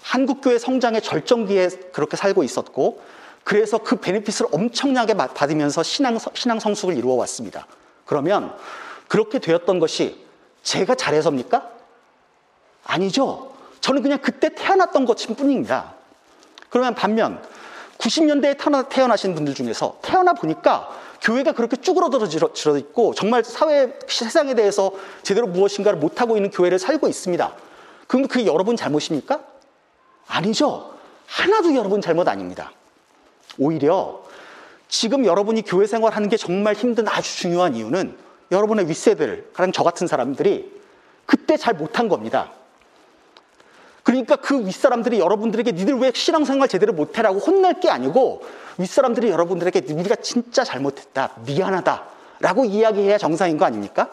한국교회 0.00 0.58
성장의 0.58 1.02
절정기에 1.02 1.68
그렇게 1.92 2.16
살고 2.16 2.42
있었고, 2.44 3.02
그래서 3.44 3.78
그 3.78 3.96
베네핏을 3.96 4.46
엄청나게 4.52 5.14
받으면서 5.14 5.82
신앙, 5.82 6.18
신앙 6.34 6.60
성숙을 6.60 6.96
이루어 6.96 7.14
왔습니다. 7.14 7.66
그러면 8.04 8.56
그렇게 9.08 9.38
되었던 9.38 9.78
것이 9.78 10.24
제가 10.62 10.94
잘해서입니까? 10.94 11.70
아니죠. 12.84 13.52
저는 13.80 14.02
그냥 14.02 14.18
그때 14.22 14.54
태어났던 14.54 15.04
것일 15.04 15.34
뿐입니다. 15.34 15.94
그러면 16.70 16.94
반면 16.94 17.42
90년대에 17.98 18.58
태어나, 18.58 18.82
태어나신 18.82 19.34
분들 19.34 19.54
중에서 19.54 19.98
태어나 20.02 20.32
보니까 20.32 20.88
교회가 21.20 21.52
그렇게 21.52 21.76
쭈그러들어 21.76 22.26
있고 22.78 23.14
정말 23.14 23.44
사회 23.44 23.96
세상에 24.08 24.54
대해서 24.54 24.92
제대로 25.22 25.46
무엇인가를 25.46 25.98
못하고 25.98 26.36
있는 26.36 26.50
교회를 26.50 26.78
살고 26.78 27.08
있습니다. 27.08 27.54
그럼 28.08 28.26
그게 28.26 28.46
여러분 28.46 28.76
잘못입니까? 28.76 29.40
아니죠. 30.26 30.94
하나도 31.26 31.74
여러분 31.74 32.00
잘못 32.00 32.26
아닙니다. 32.28 32.72
오히려 33.58 34.22
지금 34.88 35.24
여러분이 35.24 35.62
교회 35.62 35.86
생활하는 35.86 36.28
게 36.28 36.36
정말 36.36 36.74
힘든 36.74 37.08
아주 37.08 37.36
중요한 37.38 37.74
이유는 37.74 38.16
여러분의 38.50 38.88
윗세들, 38.88 39.50
가령 39.54 39.72
저 39.72 39.82
같은 39.82 40.06
사람들이 40.06 40.70
그때 41.24 41.56
잘 41.56 41.74
못한 41.74 42.08
겁니다. 42.08 42.52
그러니까 44.02 44.36
그 44.36 44.66
윗사람들이 44.66 45.20
여러분들에게 45.20 45.72
니들 45.72 45.94
왜 45.94 46.12
신앙생활 46.14 46.68
제대로 46.68 46.92
못해라고 46.92 47.38
혼낼 47.38 47.80
게 47.80 47.88
아니고 47.88 48.42
윗사람들이 48.78 49.30
여러분들에게 49.30 49.92
우리가 49.92 50.16
진짜 50.16 50.64
잘못했다, 50.64 51.36
미안하다 51.46 52.04
라고 52.40 52.64
이야기해야 52.64 53.16
정상인 53.18 53.56
거 53.58 53.64
아닙니까? 53.64 54.10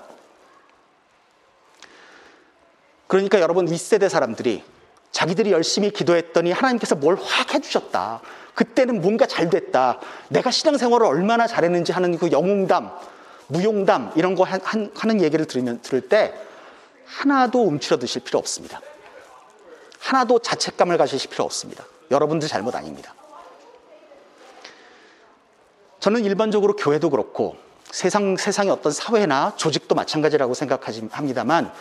그러니까 3.08 3.42
여러분 3.42 3.68
윗세대 3.68 4.08
사람들이 4.08 4.64
자기들이 5.12 5.52
열심히 5.52 5.90
기도했더니 5.90 6.52
하나님께서 6.52 6.96
뭘 6.96 7.18
확 7.18 7.54
해주셨다. 7.56 8.22
그때는 8.56 9.02
뭔가 9.02 9.26
잘 9.26 9.50
됐다. 9.50 10.00
내가 10.30 10.52
신앙생활을 10.52 11.06
얼마나 11.06 11.48
잘했는지 11.48 11.92
하는 11.92 12.18
그 12.18 12.32
영웅담, 12.32 12.92
무용담 13.48 14.12
이런 14.16 14.36
거 14.36 14.44
하는 14.44 15.22
얘기를 15.22 15.46
들으면 15.46 15.82
들을 15.82 16.02
때 16.02 16.34
하나도 17.06 17.64
움츠러 17.66 17.98
드실 17.98 18.24
필요 18.24 18.40
없습니다. 18.40 18.82
하나도 20.00 20.40
자책감을 20.40 20.98
가지실 20.98 21.30
필요 21.30 21.46
없습니다. 21.46 21.86
여러분들 22.12 22.48
잘못 22.48 22.76
아닙니다. 22.76 23.14
저는 26.00 26.24
일반적으로 26.24 26.76
교회도 26.76 27.10
그렇고 27.10 27.58
세상, 27.92 28.38
세상의 28.38 28.72
어떤 28.72 28.92
사회나 28.92 29.54
조직도 29.58 29.96
마찬가지라고 29.96 30.54
생각합니다만 30.54 31.72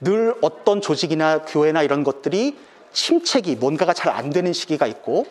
늘 0.00 0.34
어떤 0.42 0.80
조직이나 0.80 1.42
교회나 1.42 1.82
이런 1.82 2.04
것들이 2.04 2.56
침체기, 2.92 3.56
뭔가가 3.56 3.92
잘 3.92 4.12
안 4.12 4.30
되는 4.30 4.52
시기가 4.52 4.86
있고 4.86 5.26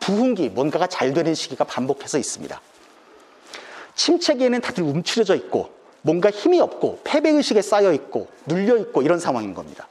부흥기, 0.00 0.48
뭔가가 0.50 0.86
잘 0.86 1.12
되는 1.12 1.34
시기가 1.34 1.64
반복해서 1.64 2.18
있습니다. 2.18 2.60
침체기에는 3.94 4.60
다들 4.60 4.82
움츠려져 4.82 5.34
있고 5.36 5.70
뭔가 6.02 6.30
힘이 6.30 6.60
없고 6.60 7.00
패배의식에 7.04 7.62
쌓여 7.62 7.92
있고 7.92 8.28
눌려 8.46 8.78
있고 8.78 9.02
이런 9.02 9.18
상황인 9.18 9.54
겁니다. 9.54 9.86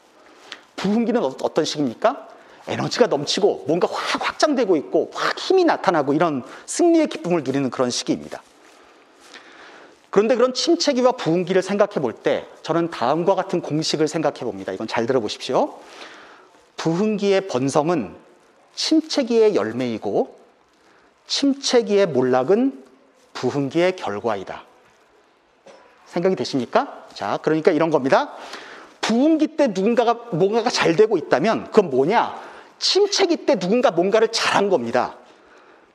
부흥기는 0.75 1.21
어떤 1.23 1.65
시기입니까? 1.65 2.27
에너지가 2.67 3.07
넘치고 3.07 3.65
뭔가 3.67 3.87
확 3.91 4.27
확장되고 4.27 4.75
있고 4.77 5.11
확 5.13 5.37
힘이 5.37 5.63
나타나고 5.65 6.13
이런 6.13 6.43
승리의 6.65 7.07
기쁨을 7.07 7.43
누리는 7.43 7.69
그런 7.69 7.89
시기입니다. 7.89 8.41
그런데 10.09 10.35
그런 10.35 10.53
침체기와 10.53 11.13
부흥기를 11.13 11.61
생각해 11.61 11.95
볼 11.95 12.13
때 12.13 12.47
저는 12.63 12.89
다음과 12.89 13.35
같은 13.35 13.61
공식을 13.61 14.07
생각해 14.07 14.39
봅니다. 14.39 14.71
이건 14.71 14.87
잘 14.87 15.05
들어보십시오. 15.05 15.77
부흥기의 16.77 17.47
번성은 17.47 18.15
침체기의 18.79 19.55
열매이고 19.55 20.39
침체기의 21.27 22.07
몰락은 22.07 22.85
부흥기의 23.33 23.97
결과이다. 23.97 24.63
생각이 26.05 26.37
되십니까? 26.37 27.05
자, 27.13 27.37
그러니까 27.41 27.71
이런 27.71 27.89
겁니다. 27.89 28.33
부흥기 29.01 29.57
때 29.57 29.67
누군가가 29.67 30.13
뭔가가 30.31 30.69
잘 30.69 30.95
되고 30.95 31.17
있다면 31.17 31.65
그건 31.65 31.89
뭐냐? 31.89 32.39
침체기 32.79 33.45
때 33.45 33.59
누군가 33.59 33.91
뭔가를 33.91 34.29
잘한 34.29 34.69
겁니다. 34.69 35.17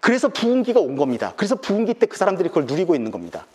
그래서 0.00 0.28
부흥기가 0.28 0.78
온 0.78 0.96
겁니다. 0.96 1.32
그래서 1.36 1.56
부흥기 1.56 1.94
때 1.94 2.04
그 2.06 2.18
사람들이 2.18 2.50
그걸 2.50 2.66
누리고 2.66 2.94
있는 2.94 3.10
겁니다. 3.10 3.46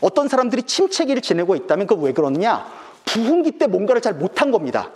어떤 0.00 0.28
사람들이 0.28 0.62
침체기를 0.62 1.22
지내고 1.22 1.56
있다면 1.56 1.88
그건 1.88 2.04
왜 2.04 2.12
그러느냐? 2.12 2.70
부흥기 3.04 3.58
때 3.58 3.66
뭔가를 3.66 4.00
잘 4.00 4.14
못한 4.14 4.52
겁니다. 4.52 4.92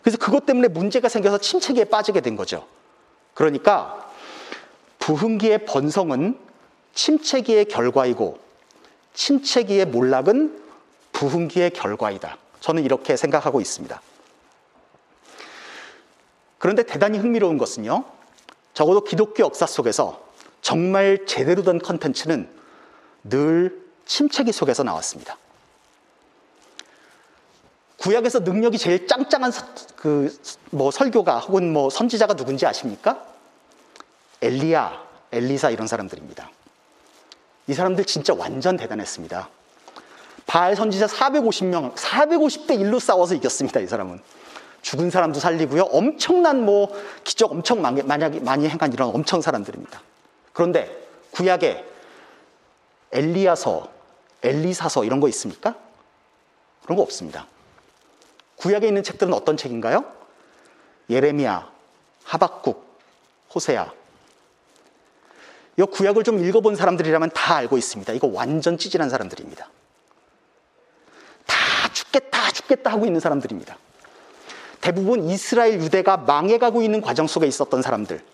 그래서 0.00 0.16
그것 0.16 0.46
때문에 0.46 0.68
문제가 0.68 1.10
생겨서 1.10 1.36
침체기에 1.36 1.84
빠지게 1.84 2.22
된 2.22 2.34
거죠. 2.34 2.66
그러니까 3.34 4.10
부흥기의 4.98 5.66
번성은 5.66 6.38
침체기의 6.94 7.66
결과이고 7.66 8.38
침체기의 9.14 9.86
몰락은 9.86 10.62
부흥기의 11.12 11.70
결과이다. 11.70 12.38
저는 12.60 12.84
이렇게 12.84 13.16
생각하고 13.16 13.60
있습니다. 13.60 14.00
그런데 16.58 16.82
대단히 16.84 17.18
흥미로운 17.18 17.58
것은요. 17.58 18.04
적어도 18.72 19.04
기독교 19.04 19.42
역사 19.42 19.66
속에서 19.66 20.24
정말 20.62 21.26
제대로 21.26 21.62
된 21.62 21.78
컨텐츠는 21.78 22.48
늘 23.24 23.84
침체기 24.06 24.52
속에서 24.52 24.82
나왔습니다. 24.82 25.36
구약에서 28.04 28.40
능력이 28.40 28.78
제일 28.78 29.06
짱짱한 29.06 29.52
그 29.96 30.30
뭐 30.74 30.90
설교가 30.90 31.38
혹은 31.38 31.72
뭐 31.72 31.88
선지자가 31.88 32.34
누군지 32.34 32.66
아십니까? 32.66 33.24
엘리야, 34.42 35.02
엘리사 35.30 35.70
이런 35.70 35.86
사람들입니다. 35.86 36.50
이 37.68 37.74
사람들 37.74 38.04
진짜 38.04 38.34
완전 38.34 38.76
대단했습니다. 38.76 39.48
바알 40.46 40.76
선지자 40.76 41.06
450명, 41.06 41.94
450대 41.94 42.70
1로 42.70 42.98
싸워서 43.00 43.34
이겼습니다. 43.34 43.80
이 43.80 43.86
사람은. 43.86 44.20
죽은 44.82 45.10
사람도 45.10 45.40
살리고요. 45.40 45.84
엄청난 45.84 46.62
뭐 46.64 46.94
기적 47.22 47.52
엄청 47.52 47.80
많이, 47.80 48.02
많이 48.02 48.68
행한 48.68 48.92
이런 48.92 49.08
엄청 49.08 49.40
사람들입니다. 49.40 50.02
그런데 50.52 51.08
구약에 51.30 51.84
엘리야서, 53.12 53.88
엘리사서 54.42 55.04
이런 55.04 55.20
거 55.20 55.28
있습니까? 55.28 55.74
그런 56.82 56.96
거 56.96 57.02
없습니다. 57.02 57.46
구약에 58.64 58.88
있는 58.88 59.02
책들은 59.02 59.34
어떤 59.34 59.58
책인가요? 59.58 60.10
예레미야, 61.10 61.70
하박국, 62.24 62.98
호세야. 63.54 63.92
이 65.76 65.82
구약을 65.82 66.24
좀 66.24 66.42
읽어본 66.42 66.74
사람들이라면 66.74 67.32
다 67.34 67.56
알고 67.56 67.76
있습니다. 67.76 68.14
이거 68.14 68.26
완전 68.32 68.78
찌질한 68.78 69.10
사람들입니다. 69.10 69.68
다 71.44 71.56
죽겠다, 71.92 72.52
죽겠다 72.52 72.90
하고 72.90 73.04
있는 73.04 73.20
사람들입니다. 73.20 73.76
대부분 74.80 75.28
이스라엘 75.28 75.74
유대가 75.82 76.16
망해가고 76.16 76.80
있는 76.80 77.02
과정 77.02 77.26
속에 77.26 77.46
있었던 77.46 77.82
사람들, 77.82 78.24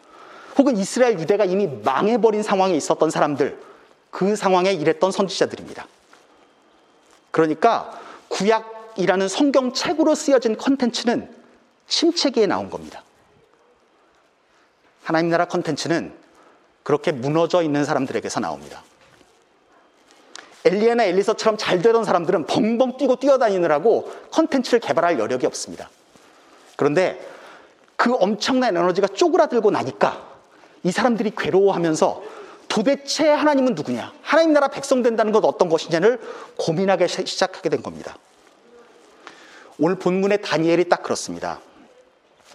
혹은 0.59 0.77
이스라엘 0.77 1.19
유대가 1.19 1.45
이미 1.45 1.67
망해버린 1.67 2.45
상황에 2.45 2.77
있었던 2.77 3.11
사람들, 3.11 3.61
그 4.13 4.37
상황에 4.37 4.73
일했던 4.75 5.11
선지자들입니다. 5.11 5.89
그러니까 7.33 7.99
구약 8.29 8.80
이라는 8.97 9.29
성경책으로 9.29 10.15
쓰여진 10.15 10.57
컨텐츠는 10.57 11.31
침체기에 11.89 12.47
나온 12.47 12.71
겁니다. 12.71 13.03
하나님 15.03 15.31
나라 15.31 15.47
컨텐츠는 15.47 16.13
그렇게 16.83 17.13
무너져 17.13 17.63
있는 17.63 17.85
사람들에게서 17.85 18.41
나옵니다. 18.41 18.83
엘리야나 20.65 21.05
엘리서처럼 21.05 21.57
잘 21.57 21.81
되던 21.81 22.05
사람들은 22.05 22.47
벙벙 22.47 22.97
뛰고 22.97 23.17
뛰어다니느라고 23.17 24.13
컨텐츠를 24.31 24.81
개발할 24.81 25.19
여력이 25.19 25.47
없습니다. 25.47 25.89
그런데 26.77 27.21
그 27.97 28.15
엄청난 28.15 28.77
에너지가 28.77 29.09
쪼그라들고 29.09 29.71
나니까 29.71 30.29
이 30.83 30.91
사람들이 30.91 31.33
괴로워하면서 31.37 32.23
도대체 32.69 33.29
하나님은 33.29 33.75
누구냐? 33.75 34.13
하나님 34.23 34.53
나라 34.53 34.69
백성 34.69 35.03
된다는 35.03 35.33
것 35.33 35.45
어떤 35.45 35.69
것이냐를 35.69 36.21
고민하기 36.57 37.09
시작하게 37.09 37.69
된 37.69 37.83
겁니다. 37.83 38.17
오늘 39.81 39.97
본문의 39.97 40.43
다니엘이 40.43 40.91
딱 40.91 41.03
그렇습니다. 41.03 41.59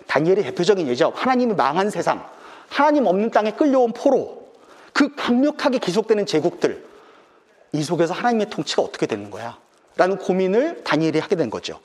다니엘이 0.06 0.44
대표적인 0.44 0.88
예죠. 0.88 1.12
하나님이 1.16 1.56
망한 1.56 1.90
세상, 1.90 2.24
하나님 2.70 3.08
없는 3.08 3.32
땅에 3.32 3.52
끌려온 3.52 3.94
포로, 3.94 4.54
그 4.94 5.14
강력하게 5.16 5.80
기속되는 5.80 6.28
제국들, 6.28 6.86
이 7.72 7.84
속에서 7.84 8.14
하나님의 8.14 8.52
통치가 8.52 8.84
어떻게 8.84 9.08
되는 9.08 9.32
거야? 9.32 9.58
라는 9.98 10.18
고민을 10.18 10.84
다니엘이 10.84 11.20
하게 11.20 11.36
된 11.36 11.50
거죠. 11.50 11.80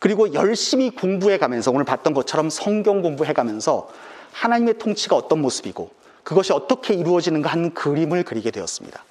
그리고 0.00 0.34
열심히 0.34 0.90
공부해 0.90 1.38
가면서 1.38 1.70
오늘 1.70 1.84
봤던 1.84 2.12
것처럼 2.12 2.50
성경 2.50 3.02
공부해 3.02 3.32
가면서 3.32 3.88
하나님의 4.32 4.78
통치가 4.78 5.14
어떤 5.14 5.40
모습이고 5.40 5.90
그것이 6.24 6.52
어떻게 6.52 6.94
이루어지는가 6.94 7.48
한 7.48 7.72
그림을 7.72 8.24
그리게 8.24 8.50
되었습니다. 8.50 9.04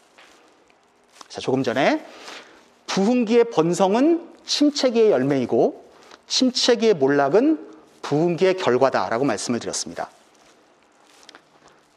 자, 1.30 1.40
조금 1.40 1.64
전에 1.64 2.06
부흥기의 2.88 3.46
번성은 3.52 4.31
침체기의 4.46 5.12
열매이고 5.12 5.92
침체기의 6.28 6.96
몰락은 6.96 7.70
부흥기의 8.02 8.58
결과다라고 8.58 9.26
말씀을 9.26 9.60
드렸습니다. 9.60 10.10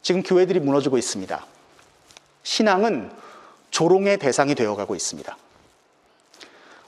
지금 0.01 0.21
교회들이 0.21 0.59
무너지고 0.59 0.97
있습니다. 0.97 1.45
신앙은 2.43 3.11
조롱의 3.71 4.19
대상이 4.19 4.55
되어가고 4.55 4.95
있습니다. 4.95 5.37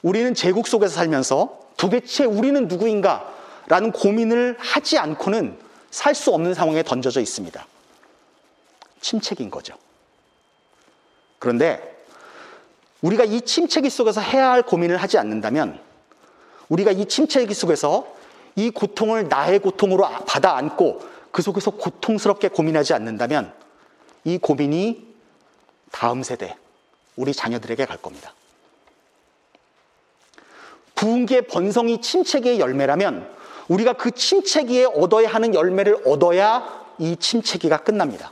우리는 0.03 0.33
제국 0.35 0.67
속에서 0.67 0.93
살면서 0.93 1.59
도대체 1.77 2.25
우리는 2.25 2.67
누구인가? 2.67 3.33
라는 3.67 3.91
고민을 3.91 4.55
하지 4.59 4.97
않고는 4.97 5.59
살 5.91 6.15
수 6.15 6.31
없는 6.31 6.53
상황에 6.53 6.83
던져져 6.83 7.21
있습니다. 7.21 7.65
침체기인 9.01 9.49
거죠. 9.49 9.75
그런데 11.39 11.96
우리가 13.01 13.23
이 13.23 13.41
침체기 13.41 13.89
속에서 13.89 14.21
해야 14.21 14.51
할 14.51 14.63
고민을 14.63 14.97
하지 14.97 15.17
않는다면 15.17 15.79
우리가 16.69 16.91
이 16.91 17.05
침체기 17.05 17.53
속에서 17.53 18.07
이 18.55 18.71
고통을 18.71 19.29
나의 19.29 19.59
고통으로 19.59 20.07
받아 20.25 20.57
안고 20.57 21.01
그 21.31 21.41
속에서 21.41 21.71
고통스럽게 21.71 22.49
고민하지 22.49 22.93
않는다면 22.93 23.53
이 24.23 24.37
고민이 24.37 25.05
다음 25.91 26.23
세대, 26.23 26.55
우리 27.15 27.33
자녀들에게 27.33 27.85
갈 27.85 27.97
겁니다. 27.97 28.33
부흥기의 30.95 31.43
번성이 31.43 32.01
침체기의 32.01 32.59
열매라면 32.59 33.29
우리가 33.67 33.93
그 33.93 34.11
침체기에 34.11 34.85
얻어야 34.85 35.29
하는 35.29 35.53
열매를 35.53 36.01
얻어야 36.05 36.85
이 36.97 37.15
침체기가 37.15 37.77
끝납니다. 37.77 38.31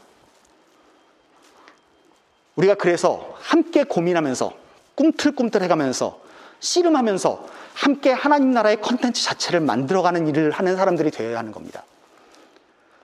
우리가 2.56 2.76
그래서 2.76 3.36
함께 3.40 3.84
고민하면서 3.84 4.54
꿈틀꿈틀 4.96 5.62
해가면서 5.64 6.22
씨름하면서 6.60 7.48
함께 7.74 8.12
하나님 8.12 8.52
나라의 8.52 8.82
컨텐츠 8.82 9.24
자체를 9.24 9.60
만들어가는 9.60 10.28
일을 10.28 10.52
하는 10.52 10.76
사람들이 10.76 11.12
되어야 11.12 11.38
하는 11.38 11.52
겁니다. 11.52 11.84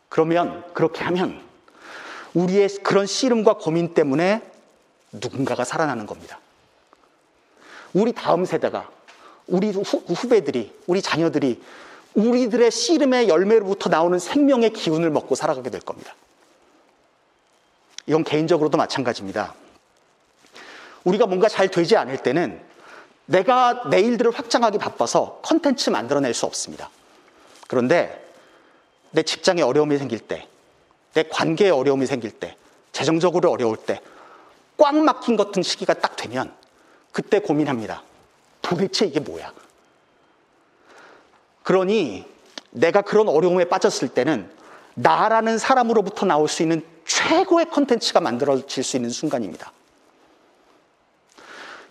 그러면, 0.09 0.63
그렇게 0.73 1.03
하면 1.03 1.41
우리의 2.33 2.69
그런 2.83 3.05
씨름과 3.05 3.55
고민 3.55 3.93
때문에 3.93 4.41
누군가가 5.11 5.65
살아나는 5.65 6.05
겁니다. 6.05 6.39
우리 7.93 8.13
다음 8.13 8.45
세대가, 8.45 8.89
우리 9.47 9.71
후, 9.71 9.81
후배들이, 9.81 10.73
우리 10.87 11.01
자녀들이 11.01 11.61
우리들의 12.13 12.71
씨름의 12.71 13.27
열매로부터 13.27 13.89
나오는 13.89 14.17
생명의 14.17 14.71
기운을 14.71 15.09
먹고 15.09 15.35
살아가게 15.35 15.69
될 15.69 15.81
겁니다. 15.81 16.13
이건 18.11 18.25
개인적으로도 18.25 18.77
마찬가지입니다. 18.77 19.55
우리가 21.05 21.27
뭔가 21.27 21.47
잘 21.47 21.69
되지 21.69 21.95
않을 21.95 22.17
때는 22.17 22.61
내가 23.25 23.89
내 23.89 24.01
일들을 24.01 24.33
확장하기 24.33 24.79
바빠서 24.79 25.39
컨텐츠 25.43 25.91
만들어낼 25.91 26.33
수 26.33 26.45
없습니다. 26.45 26.89
그런데 27.69 28.21
내 29.11 29.23
직장에 29.23 29.61
어려움이 29.61 29.97
생길 29.97 30.19
때, 30.19 30.45
내 31.13 31.23
관계에 31.23 31.69
어려움이 31.69 32.05
생길 32.05 32.31
때, 32.31 32.57
재정적으로 32.91 33.49
어려울 33.49 33.77
때, 33.77 34.01
꽉 34.75 34.93
막힌 34.93 35.37
같은 35.37 35.63
시기가 35.63 35.93
딱 35.93 36.17
되면 36.17 36.53
그때 37.13 37.39
고민합니다. 37.39 38.03
도대체 38.61 39.05
이게 39.05 39.21
뭐야? 39.21 39.53
그러니 41.63 42.25
내가 42.71 43.03
그런 43.03 43.29
어려움에 43.29 43.63
빠졌을 43.69 44.09
때는 44.09 44.51
나라는 44.95 45.57
사람으로부터 45.57 46.25
나올 46.25 46.49
수 46.49 46.61
있는 46.61 46.90
최고의 47.05 47.69
컨텐츠가 47.69 48.19
만들어질 48.19 48.83
수 48.83 48.95
있는 48.95 49.09
순간입니다. 49.09 49.71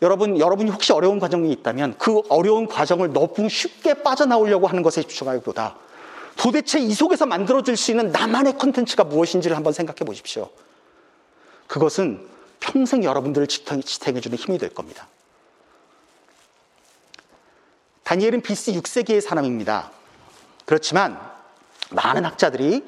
여러분, 0.03 0.39
여러분이 0.39 0.71
혹시 0.71 0.93
어려운 0.93 1.19
과정이 1.19 1.53
있다면 1.53 1.99
그 1.99 2.23
어려운 2.31 2.67
과정을 2.67 3.13
너무 3.13 3.49
쉽게 3.49 4.03
빠져나오려고 4.03 4.67
하는 4.67 4.83
것에 4.83 5.03
집중하기보다 5.03 5.77
도대체 6.37 6.79
이 6.79 6.93
속에서 6.95 7.27
만들어질 7.27 7.77
수 7.77 7.91
있는 7.91 8.11
나만의 8.13 8.57
컨텐츠가 8.57 9.05
무엇인지를 9.05 9.57
한번 9.57 9.75
생각해 9.75 9.99
보십시오. 10.07 10.49
그것은 11.67 12.27
평생 12.61 13.05
여러분들을 13.05 13.47
지탱해주는 13.47 14.39
힘이 14.39 14.59
될 14.59 14.71
겁니다. 14.71 15.07
다니엘은 18.05 18.41
BC 18.41 18.73
6세기의 18.81 19.21
사람입니다. 19.21 19.91
그렇지만 20.65 21.21
많은 21.91 22.25
학자들이 22.25 22.85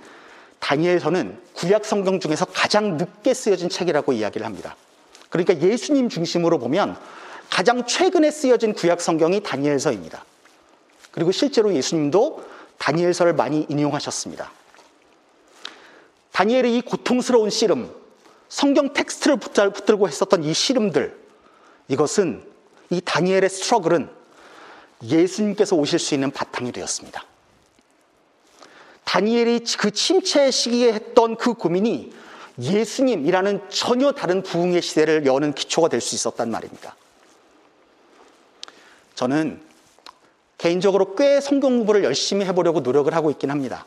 다니엘서는 0.62 1.38
구약 1.54 1.84
성경 1.84 2.20
중에서 2.20 2.44
가장 2.44 2.96
늦게 2.96 3.34
쓰여진 3.34 3.68
책이라고 3.68 4.12
이야기를 4.12 4.46
합니다. 4.46 4.76
그러니까 5.28 5.60
예수님 5.60 6.08
중심으로 6.08 6.58
보면 6.60 6.96
가장 7.50 7.84
최근에 7.84 8.30
쓰여진 8.30 8.72
구약 8.72 9.00
성경이 9.00 9.42
다니엘서입니다. 9.42 10.24
그리고 11.10 11.32
실제로 11.32 11.74
예수님도 11.74 12.44
다니엘서를 12.78 13.34
많이 13.34 13.66
인용하셨습니다. 13.68 14.52
다니엘의 16.30 16.78
이 16.78 16.80
고통스러운 16.80 17.50
씨름, 17.50 17.92
성경 18.48 18.92
텍스트를 18.92 19.38
붙들고 19.38 20.08
했었던 20.08 20.44
이 20.44 20.54
씨름들, 20.54 21.18
이것은 21.88 22.44
이 22.90 23.00
다니엘의 23.00 23.50
스트러글은 23.50 24.08
예수님께서 25.02 25.74
오실 25.74 25.98
수 25.98 26.14
있는 26.14 26.30
바탕이 26.30 26.70
되었습니다. 26.70 27.24
다니엘이 29.04 29.64
그 29.78 29.90
침체 29.90 30.50
시기에 30.50 30.92
했던 30.92 31.36
그 31.36 31.54
고민이 31.54 32.12
예수님이라는 32.60 33.68
전혀 33.68 34.12
다른 34.12 34.42
부흥의 34.42 34.82
시대를 34.82 35.26
여는 35.26 35.54
기초가 35.54 35.88
될 35.88 36.00
수 36.00 36.14
있었단 36.14 36.50
말입니다. 36.50 36.96
저는 39.14 39.60
개인적으로 40.58 41.14
꽤 41.14 41.40
성경 41.40 41.78
공부를 41.78 42.04
열심히 42.04 42.44
해보려고 42.46 42.80
노력을 42.80 43.12
하고 43.14 43.30
있긴 43.30 43.50
합니다. 43.50 43.86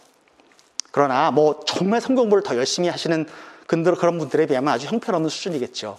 그러나 0.92 1.32
뭐 1.32 1.60
정말 1.66 2.02
성경 2.02 2.24
공부를 2.24 2.44
더 2.44 2.56
열심히 2.58 2.90
하시는 2.90 3.26
그런 3.68 4.18
분들에 4.18 4.46
비하면 4.46 4.74
아주 4.74 4.88
형편없는 4.88 5.30
수준이겠죠. 5.30 5.98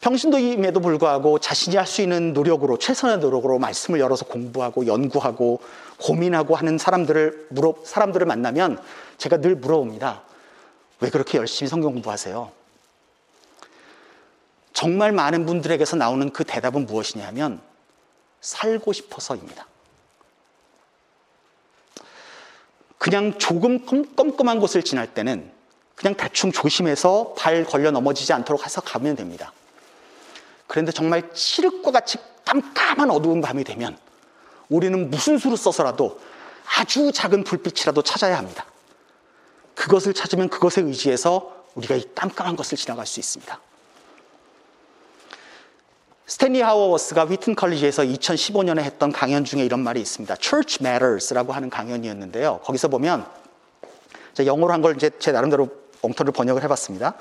평신도임에도 0.00 0.80
불구하고 0.80 1.38
자신이 1.38 1.76
할 1.76 1.86
수 1.86 2.02
있는 2.02 2.32
노력으로 2.32 2.76
최선의 2.78 3.18
노력으로 3.18 3.58
말씀을 3.58 4.00
열어서 4.00 4.24
공부하고 4.24 4.86
연구하고 4.86 5.60
고민하고 6.02 6.56
하는 6.56 6.78
사람들을 6.78 7.46
물어 7.50 7.76
사람들을 7.84 8.26
만나면 8.26 8.82
제가 9.18 9.38
늘 9.38 9.54
물어봅니다. 9.54 10.22
왜 11.00 11.10
그렇게 11.10 11.38
열심히 11.38 11.68
성경 11.68 11.92
공부하세요? 11.92 12.50
정말 14.72 15.12
많은 15.12 15.46
분들에게서 15.46 15.96
나오는 15.96 16.30
그 16.32 16.44
대답은 16.44 16.86
무엇이냐면 16.86 17.60
살고 18.40 18.92
싶어서입니다. 18.92 19.66
그냥 22.98 23.38
조금 23.38 23.84
껌껌한 23.84 24.60
곳을 24.60 24.82
지날 24.82 25.12
때는 25.12 25.50
그냥 25.94 26.14
대충 26.14 26.50
조심해서 26.52 27.34
발 27.36 27.64
걸려 27.64 27.90
넘어지지 27.90 28.32
않도록 28.32 28.64
해서 28.64 28.80
가면 28.80 29.16
됩니다. 29.16 29.52
그런데 30.66 30.90
정말 30.90 31.32
칠흑과 31.34 31.90
같이 31.90 32.18
깜깜한 32.44 33.10
어두운 33.10 33.40
밤이 33.40 33.64
되면 33.64 33.98
우리는 34.72 35.10
무슨 35.10 35.38
수를 35.38 35.56
써서라도 35.56 36.18
아주 36.78 37.12
작은 37.12 37.44
불빛이라도 37.44 38.02
찾아야 38.02 38.38
합니다. 38.38 38.64
그것을 39.74 40.14
찾으면 40.14 40.48
그것에 40.48 40.80
의지해서 40.80 41.64
우리가 41.74 41.94
이 41.94 42.04
깜깜한 42.14 42.56
것을 42.56 42.78
지나갈 42.78 43.06
수 43.06 43.20
있습니다. 43.20 43.60
스탠리 46.26 46.62
하워워스가 46.62 47.24
위튼 47.24 47.54
컬리지에서 47.54 48.04
2015년에 48.04 48.80
했던 48.80 49.12
강연 49.12 49.44
중에 49.44 49.64
이런 49.64 49.80
말이 49.80 50.00
있습니다. 50.00 50.34
Church 50.40 50.78
Matters라고 50.80 51.52
하는 51.52 51.68
강연이었는데요. 51.68 52.60
거기서 52.64 52.88
보면 52.88 53.26
영어로 54.38 54.72
한 54.72 54.80
걸 54.80 54.96
이제 54.96 55.10
제 55.18 55.32
나름대로 55.32 55.68
엉터리로 56.00 56.32
번역을 56.32 56.62
해봤습니다. 56.62 57.14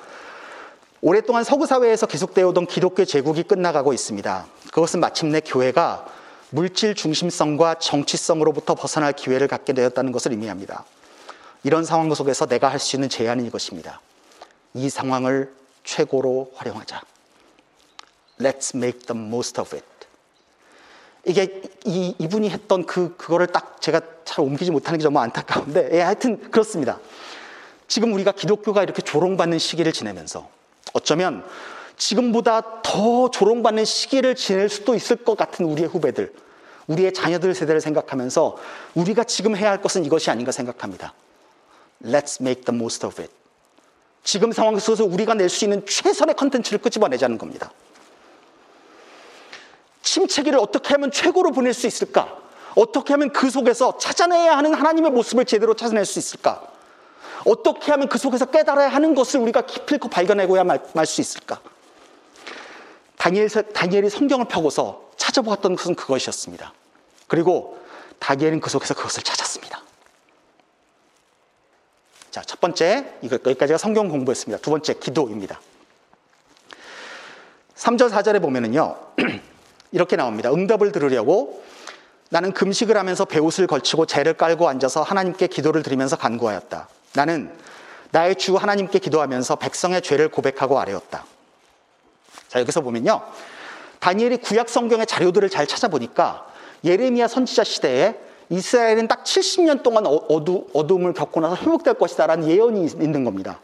오랫동안 1.02 1.44
서구 1.44 1.66
사회에서 1.66 2.06
계속되어 2.06 2.48
오던 2.50 2.68
기독교 2.68 3.04
제국이 3.04 3.44
끝나가고 3.44 3.92
있습니다. 3.92 4.46
그것은 4.72 5.00
마침내 5.02 5.42
교회가 5.42 6.06
물질 6.52 6.96
중심성과 6.96 7.76
정치성으로부터 7.76 8.76
벗어날 8.76 9.14
기회를 9.14 9.48
갖게 9.48 9.74
되었다는 9.74 10.12
것을 10.12 10.32
의미합니다. 10.32 10.84
이런 11.64 11.86
상황 11.86 12.14
속에서 12.14 12.46
내가 12.46 12.68
할 12.70 12.78
수 12.80 12.96
있는 12.96 13.08
제안은 13.08 13.46
이것입니다. 13.46 14.02
이 14.74 14.90
상황을 14.90 15.54
최고로 15.84 16.52
활용하자. 16.56 17.02
Let's 18.40 18.76
make 18.76 19.02
the 19.02 19.20
most 19.20 19.62
of 19.62 19.76
it. 19.76 19.88
이게 21.26 21.62
이, 21.86 22.16
이분이 22.20 22.50
했던 22.50 22.86
그, 22.86 23.16
그거를 23.16 23.48
딱 23.48 23.80
제가 23.82 24.02
잘 24.26 24.44
옮기지 24.44 24.72
못하는 24.72 24.98
게 24.98 25.04
정말 25.04 25.24
안타까운데, 25.26 25.90
예, 25.94 26.02
하여튼 26.02 26.52
그렇습니다. 26.52 27.00
지금 27.88 28.14
우리가 28.14 28.32
기독교가 28.32 28.84
이렇게 28.84 29.02
조롱받는 29.02 29.60
시기를 29.60 29.94
지내면서 29.94 30.50
어쩌면 30.94 31.46
지금보다 32.02 32.82
더 32.82 33.30
조롱받는 33.30 33.86
시기를 33.86 34.34
지낼 34.34 34.70
수도 34.70 34.96
있을 34.96 35.18
것 35.18 35.38
같은 35.38 35.66
우리의 35.66 35.88
후배들, 35.88 36.34
우리의 36.88 37.14
자녀들 37.14 37.54
세대를 37.54 37.80
생각하면서 37.80 38.58
우리가 38.96 39.24
지금 39.24 39.56
해야 39.56 39.70
할 39.70 39.84
것은 39.84 40.04
이것이 40.04 40.32
아닌가 40.32 40.52
생각합니다. 40.52 41.14
Let's 42.04 42.42
make 42.42 42.64
the 42.66 42.76
most 42.76 43.06
of 43.06 43.22
it. 43.22 43.32
지금 44.24 44.52
상황 44.52 44.80
속에서 44.80 45.06
우리가 45.06 45.36
낼 45.36 45.48
수 45.48 45.64
있는 45.66 45.86
최선의 45.86 46.34
컨텐츠를 46.36 46.80
끄집어내자는 46.80 47.38
겁니다. 47.38 47.72
침체기를 50.02 50.58
어떻게 50.58 50.90
하면 50.96 51.12
최고로 51.12 51.52
보낼 51.52 51.72
수 51.76 51.86
있을까? 51.86 52.36
어떻게 52.74 53.14
하면 53.14 53.32
그 53.32 53.52
속에서 53.52 54.00
찾아내야 54.00 54.58
하는 54.58 54.74
하나님의 54.74 55.12
모습을 55.12 55.46
제대로 55.46 55.76
찾아낼 55.76 56.06
수 56.06 56.18
있을까? 56.18 56.64
어떻게 57.46 57.92
하면 57.92 58.10
그 58.10 58.18
속에서 58.18 58.46
깨달아야 58.46 58.90
하는 58.90 59.14
것을 59.14 59.40
우리가 59.40 59.62
기필코 59.68 60.10
발견하고야 60.10 60.64
말 60.64 61.06
수 61.06 61.22
있을까? 61.22 61.62
다니엘, 63.22 63.50
다니엘이 63.50 64.10
성경을 64.10 64.48
펴고서 64.48 65.12
찾아보았던 65.16 65.76
것은 65.76 65.94
그것이었습니다. 65.94 66.74
그리고 67.28 67.80
다니엘은 68.18 68.62
그 68.62 68.72
속에서 68.72 68.96
그것을 68.96 69.22
찾았습니다. 69.22 69.80
자, 72.32 72.42
첫 72.42 72.60
번째, 72.60 73.14
여기까지가 73.24 73.78
성경 73.78 74.10
공부였습니다. 74.10 74.60
두 74.64 74.72
번째, 74.72 74.96
기도입니다. 74.96 75.62
3절, 77.76 78.10
4절에 78.10 78.42
보면은요, 78.42 78.98
이렇게 79.92 80.16
나옵니다. 80.16 80.52
응답을 80.52 80.92
들으려고 80.92 81.64
나는 82.30 82.54
금식을 82.54 82.98
하면서 82.98 83.26
배옷을 83.26 83.68
걸치고 83.68 84.08
재를 84.08 84.34
깔고 84.34 84.68
앉아서 84.68 85.04
하나님께 85.04 85.46
기도를 85.46 85.84
드리면서 85.84 86.16
간구하였다. 86.16 86.88
나는 87.14 87.56
나의 88.10 88.38
주 88.38 88.56
하나님께 88.56 88.98
기도하면서 88.98 89.58
백성의 89.58 90.02
죄를 90.02 90.30
고백하고 90.30 90.80
아뢰었다. 90.80 91.26
자, 92.52 92.60
여기서 92.60 92.82
보면요. 92.82 93.22
다니엘이 94.02 94.38
구약 94.38 94.68
성경의 94.68 95.06
자료들을 95.06 95.50
잘 95.50 95.66
찾아보니까 95.66 96.46
예레미야 96.84 97.30
선지자 97.30 97.64
시대에 97.64 98.20
이스라엘은 98.50 99.08
딱 99.08 99.24
70년 99.24 99.84
동안 99.84 100.06
어, 100.06 100.10
어두, 100.28 100.68
어둠을 100.74 101.14
겪고 101.14 101.40
나서 101.40 101.56
회복될 101.56 101.94
것이다라는 101.94 102.50
예언이 102.50 102.84
있는 102.84 103.24
겁니다. 103.24 103.62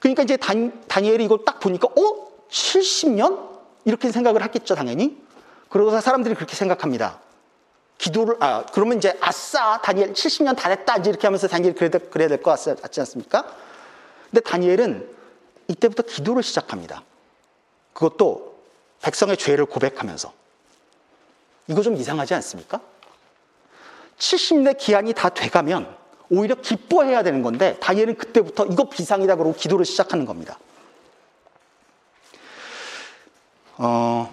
그러니까 0.00 0.24
이제 0.24 0.36
다니, 0.36 0.72
다니엘이 0.88 1.24
이걸 1.24 1.44
딱 1.46 1.60
보니까, 1.60 1.86
어? 1.86 2.28
70년? 2.50 3.46
이렇게 3.84 4.10
생각을 4.10 4.42
했겠죠, 4.42 4.74
당연히. 4.74 5.16
그러고서 5.68 6.00
사람들이 6.00 6.34
그렇게 6.34 6.56
생각합니다. 6.56 7.20
기도를, 7.98 8.38
아, 8.40 8.64
그러면 8.72 8.98
이제 8.98 9.16
아싸, 9.20 9.80
다니엘 9.82 10.14
70년 10.14 10.56
다 10.56 10.68
됐다. 10.68 10.96
이제 10.96 11.10
이렇게 11.10 11.28
하면서 11.28 11.46
다니엘 11.46 11.76
그래야, 11.76 11.90
그래야 12.10 12.26
될 12.26 12.42
것 12.42 12.50
같지 12.82 13.00
않습니까? 13.00 13.44
근데 14.30 14.40
다니엘은 14.40 15.08
이때부터 15.68 16.02
기도를 16.02 16.42
시작합니다. 16.42 17.04
그것도 17.98 18.54
백성의 19.02 19.36
죄를 19.36 19.66
고백하면서. 19.66 20.32
이거 21.66 21.82
좀 21.82 21.96
이상하지 21.96 22.32
않습니까? 22.34 22.80
70내 24.18 24.78
기한이 24.78 25.12
다 25.14 25.30
돼가면 25.30 25.96
오히려 26.30 26.54
기뻐해야 26.54 27.24
되는 27.24 27.42
건데 27.42 27.76
다니엘은 27.80 28.16
그때부터 28.16 28.66
이거 28.66 28.88
비상이다 28.88 29.34
그러고 29.34 29.52
기도를 29.52 29.84
시작하는 29.84 30.26
겁니다. 30.26 30.60
어, 33.78 34.32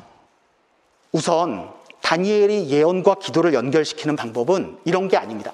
우선 1.12 1.74
다니엘이 2.02 2.70
예언과 2.70 3.16
기도를 3.16 3.56
연결시키는 3.56 4.16
방법은 4.16 4.78
이런 4.86 5.08
게 5.08 5.18
아닙니다. 5.18 5.54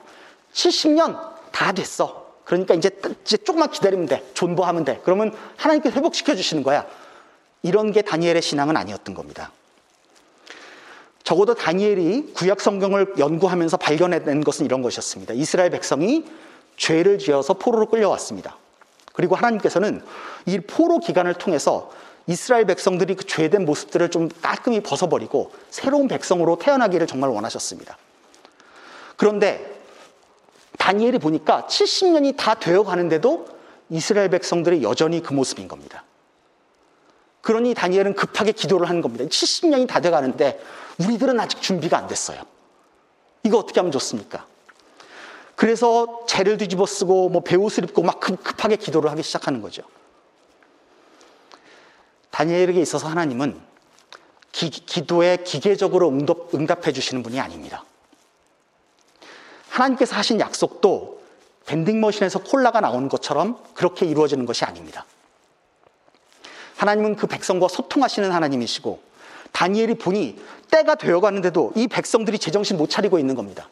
70년 0.52 1.18
다 1.54 1.72
됐어. 1.72 2.36
그러니까 2.44 2.74
이제, 2.74 2.90
이제 3.22 3.38
조금만 3.38 3.72
기다리면 3.72 4.08
돼. 4.08 4.30
존버하면 4.34 4.84
돼. 4.84 5.00
그러면 5.06 5.34
하나님께 5.56 5.92
회복시켜 5.92 6.36
주시는 6.36 6.64
거야. 6.64 6.86
이런 7.64 7.92
게 7.92 8.02
다니엘의 8.02 8.42
신앙은 8.42 8.76
아니었던 8.78 9.16
겁니다. 9.16 9.52
적어도 11.24 11.54
다니엘이 11.54 12.34
구약 12.34 12.60
성경을 12.60 13.14
연구하면서 13.18 13.78
발견해낸 13.78 14.44
것은 14.44 14.66
이런 14.66 14.82
것이었습니다. 14.82 15.34
이스라엘 15.36 15.70
백성이 15.70 16.26
죄를 16.78 17.20
지어서 17.20 17.54
포로로 17.54 17.88
끌려왔습니다. 17.88 18.58
그리고 19.14 19.36
하나님께서는 19.36 20.04
이 20.46 20.60
포로 20.60 21.00
기간을 21.00 21.36
통해서 21.36 21.92
이스라엘 22.28 22.66
백성들이 22.66 23.16
그 23.16 23.26
죄된 23.26 23.66
모습들을 23.66 24.10
좀 24.10 24.30
깔끔히 24.42 24.82
벗어버리고 24.82 25.52
새로운 25.70 26.08
백성으로 26.08 26.58
태어나기를 26.58 27.08
정말 27.08 27.30
원하셨습니다. 27.30 27.98
그런데 29.18 29.80
다니엘이 30.78 31.20
보니까 31.20 31.68
70년이 31.70 32.38
다 32.38 32.56
되어 32.56 32.84
가는데도 32.84 33.46
이스라엘 33.90 34.30
백성들이 34.30 34.84
여전히 34.84 35.22
그 35.22 35.34
모습인 35.34 35.68
겁니다. 35.68 36.04
그러니 37.42 37.74
다니엘은 37.74 38.16
급하게 38.16 38.52
기도를 38.52 38.88
하는 38.88 39.02
겁니다. 39.02 39.26
70년이 39.26 39.88
다 39.88 40.00
돼 40.00 40.10
가는데 40.10 40.60
우리들은 41.00 41.40
아직 41.40 41.62
준비가 41.62 41.98
안 41.98 42.08
됐어요. 42.08 42.42
이거 43.44 43.58
어떻게 43.58 43.80
하면 43.80 43.92
좋습니까? 43.92 44.46
그래서 45.56 46.26
죄를 46.28 46.58
뒤집어 46.58 46.86
쓰고 46.86 47.30
뭐 47.30 47.42
배옷을 47.42 47.84
입고 47.86 48.04
막 48.04 48.20
급하게 48.20 48.76
기도를 48.76 49.10
하기 49.12 49.24
시작하는 49.24 49.62
거죠. 49.62 49.84
다니엘에게 52.32 52.80
있어서 52.82 53.08
하나님은 53.08 53.60
기, 54.52 54.70
기도에 54.70 55.38
기계적으로 55.38 56.10
응답, 56.10 56.54
응답해 56.54 56.92
주시는 56.94 57.24
분이 57.24 57.40
아닙니다. 57.40 57.84
하나님께서 59.70 60.16
하신 60.16 60.40
약속도 60.40 61.22
밴딩머신에서 61.66 62.40
콜라가 62.40 62.82
나오는 62.82 63.08
것처럼 63.08 63.58
그렇게 63.74 64.06
이루어지는 64.06 64.46
것이 64.46 64.66
아닙니다. 64.66 65.06
하나님은 66.82 67.16
그 67.16 67.28
백성과 67.28 67.68
소통하시는 67.68 68.32
하나님이시고 68.32 69.00
다니엘이 69.52 69.96
보니 69.96 70.42
때가 70.72 70.96
되어가는데도 70.96 71.74
이 71.76 71.88
백성들이 71.88 72.40
제정신 72.40 72.78
못 72.78 72.90
차리고 72.90 73.20
있는 73.20 73.36
겁니다. 73.36 73.70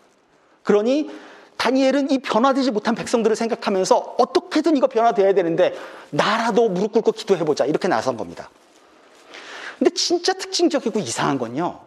그러니 0.62 1.10
다니엘은 1.58 2.12
이 2.12 2.20
변화되지 2.20 2.70
못한 2.70 2.94
백성들을 2.94 3.36
생각하면서 3.36 4.16
어떻게든 4.20 4.78
이거 4.78 4.86
변화돼야 4.86 5.34
되는데 5.34 5.74
나라도 6.12 6.70
무릎 6.70 6.92
꿇고 6.92 7.14
기도해보자 7.14 7.66
이렇게 7.66 7.88
나선 7.88 8.16
겁니다. 8.16 8.52
근데 9.80 9.92
진짜 9.96 10.34
특징적이고 10.34 11.00
이상한 11.00 11.40
건요. 11.40 11.80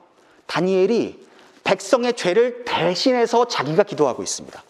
다니엘이 0.47 1.25
백성의 1.63 2.15
죄를 2.15 2.65
대신해서 2.65 3.47
자기가 3.47 3.85
기도하고 3.85 4.25
있습니다. 4.25 4.61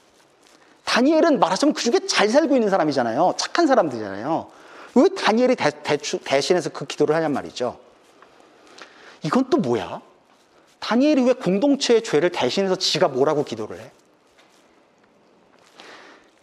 다니엘은 0.85 1.41
말하자면 1.41 1.73
그 1.73 1.83
중에 1.83 2.07
잘 2.07 2.29
살고 2.29 2.55
있는 2.55 2.69
사람이잖아요. 2.69 3.37
착한 3.39 3.67
사람들이잖아요. 3.67 4.62
왜 4.95 5.09
다니엘이 5.17 5.57
대, 5.57 5.71
대추, 5.83 6.19
대신해서 6.25 6.71
그 6.71 6.85
기도를 6.85 7.15
하냔 7.15 7.33
말이죠. 7.33 7.79
이건 9.23 9.49
또 9.51 9.59
뭐야? 9.59 10.01
다니엘이 10.81 11.23
왜 11.23 11.33
공동체의 11.33 12.03
죄를 12.03 12.31
대신해서 12.31 12.77
지가 12.77 13.09
뭐라고 13.09 13.45
기도를 13.45 13.79
해? 13.81 13.91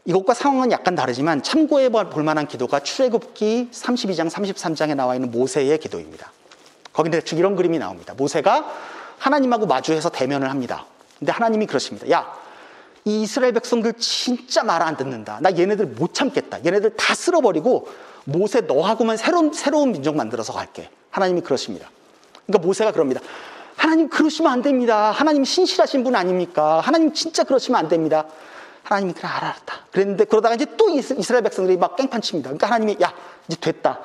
이것과 0.05 0.33
상황은 0.33 0.71
약간 0.71 0.95
다르지만 0.95 1.43
참고해 1.43 1.89
볼 1.89 2.23
만한 2.23 2.47
기도가 2.47 2.79
출애굽기 2.79 3.69
32장 3.71 4.29
33장에 4.31 4.95
나와 4.95 5.13
있는 5.13 5.29
모세의 5.29 5.77
기도입니다. 5.79 6.31
거기 6.93 7.12
대충 7.12 7.38
이런 7.38 7.55
그림이 7.55 7.77
나옵니다. 7.77 8.13
모세가 8.15 8.73
하나님하고 9.19 9.67
마주해서 9.67 10.09
대면을 10.09 10.49
합니다. 10.49 10.85
근데 11.19 11.31
하나님이 11.31 11.67
그러십니다. 11.67 12.09
야, 12.09 12.33
이 13.05 13.21
이스라엘 13.21 13.53
백성들 13.53 13.93
진짜 13.93 14.63
말 14.63 14.81
안 14.81 14.97
듣는다. 14.97 15.39
나 15.41 15.55
얘네들 15.55 15.85
못 15.85 16.13
참겠다. 16.13 16.65
얘네들 16.65 16.95
다 16.95 17.13
쓸어버리고 17.13 17.88
모세 18.32 18.62
너하고만 18.62 19.18
새로운, 19.18 19.54
새로운 19.54 19.92
민족 19.92 20.15
만들어서 20.15 20.54
갈게. 20.54 20.89
하나님이 21.12 21.42
그러십니다. 21.42 21.89
그러니까 22.46 22.65
모세가 22.65 22.92
그럽니다. 22.92 23.22
하나님 23.76 24.10
그러시면 24.10 24.52
안 24.52 24.62
됩니다. 24.62 25.12
하나님 25.12 25.46
신실하신 25.46 26.04
분 26.04 26.15
아닙니까? 26.15 26.80
하나님 26.80 27.13
진짜 27.13 27.44
그러시면 27.44 27.80
안 27.80 27.88
됩니다. 27.88 28.26
하나님이 28.84 29.13
그래 29.13 29.28
알았다. 29.28 29.86
그랬는데 29.92 30.26
그러다가 30.26 30.56
이제 30.56 30.65
또 30.78 30.89
이스라엘 30.89 31.44
백성들이 31.44 31.78
막 31.78 31.96
깽판 31.96 32.22
칩니다. 32.22 32.50
그러니까 32.50 32.68
하나님이 32.68 32.98
야 33.02 33.13
이제 33.48 33.58
됐다. 33.60 34.00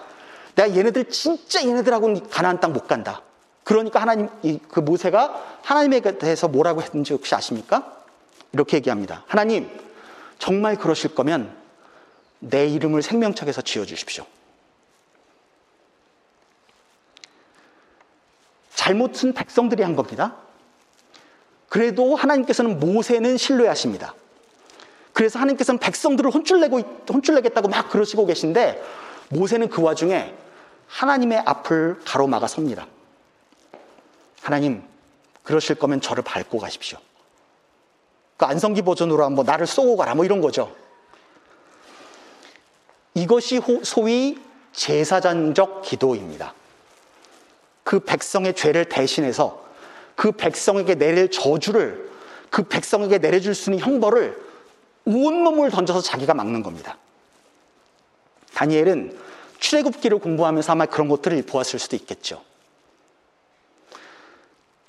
내가 0.55 0.77
얘네들 0.77 1.11
진짜 1.11 1.65
얘네들하고는 1.65 2.29
가나안 2.29 2.61
땅 2.61 2.73
못 2.73 2.87
간다. 2.87 3.23
그러니까 3.65 4.01
하나님 4.01 4.29
그 4.69 4.81
모세가 4.81 5.59
하나님에 5.63 6.01
대해서 6.01 6.49
뭐라고 6.49 6.83
했는지 6.83 7.13
혹시 7.13 7.35
아십니까? 7.35 7.95
이렇게 8.53 8.77
얘기합니다. 8.77 9.25
하나님 9.27 9.69
정말 10.39 10.77
그러실 10.77 11.15
거면 11.15 11.64
내 12.39 12.67
이름을 12.67 13.03
생명책에서 13.03 13.63
지어 13.63 13.85
주십시오. 13.85 14.27
잘못은 18.75 19.33
백성들이 19.33 19.83
한 19.83 19.97
겁니다. 19.97 20.37
그래도 21.69 22.15
하나님께서는 22.17 22.79
모세는 22.79 23.37
신뢰하십니다. 23.37 24.15
그래서 25.13 25.39
하나님께서는 25.39 25.79
백성들을 25.79 26.31
혼쭐내고 26.31 26.81
혼쭐내겠다고 27.09 27.69
막 27.69 27.89
그러시고 27.89 28.27
계신데 28.27 28.83
모세는 29.31 29.71
그 29.71 29.81
와중에 29.81 30.35
하나님의 30.87 31.43
앞을 31.47 32.01
가로막아 32.05 32.47
섭니다. 32.47 32.87
하나님, 34.43 34.83
그러실 35.43 35.77
거면 35.77 36.01
저를 36.01 36.23
밟고 36.23 36.59
가십시오. 36.59 36.99
그 38.37 38.45
안성기 38.45 38.83
버전으로 38.83 39.25
한번 39.25 39.47
나를 39.47 39.67
쏘고 39.67 39.97
가라 39.97 40.15
뭐 40.15 40.25
이런 40.25 40.41
거죠. 40.41 40.75
이것이 43.15 43.61
소위 43.83 44.39
제사장적 44.73 45.83
기도입니다. 45.83 46.53
그 47.85 48.01
백성의 48.01 48.55
죄를 48.55 48.87
대신해서 48.87 49.65
그 50.17 50.33
백성에게 50.33 50.97
내릴 50.97 51.31
저주를 51.31 52.11
그 52.51 52.65
백성에게 52.65 53.19
내려줄 53.19 53.55
수 53.55 53.71
있는 53.71 53.85
형벌을 53.85 54.43
온몸을 55.05 55.71
던져서 55.71 56.01
자기가 56.01 56.35
막는 56.35 56.63
겁니다. 56.63 56.97
다니엘은 58.55 59.19
출애굽기를 59.59 60.19
공부하면서 60.19 60.73
아마 60.73 60.87
그런 60.87 61.09
것들을 61.09 61.41
보았을 61.43 61.79
수도 61.79 61.97
있겠죠. 61.97 62.43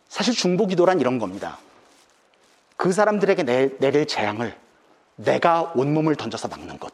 사실 0.10 0.34
중보기도란 0.34 1.00
이런 1.00 1.20
겁니다. 1.20 1.60
그 2.78 2.92
사람들에게 2.92 3.44
내, 3.44 3.78
내릴 3.80 4.06
재앙을 4.06 4.58
내가 5.16 5.74
온몸을 5.76 6.16
던져서 6.16 6.48
막는 6.48 6.80
것. 6.80 6.94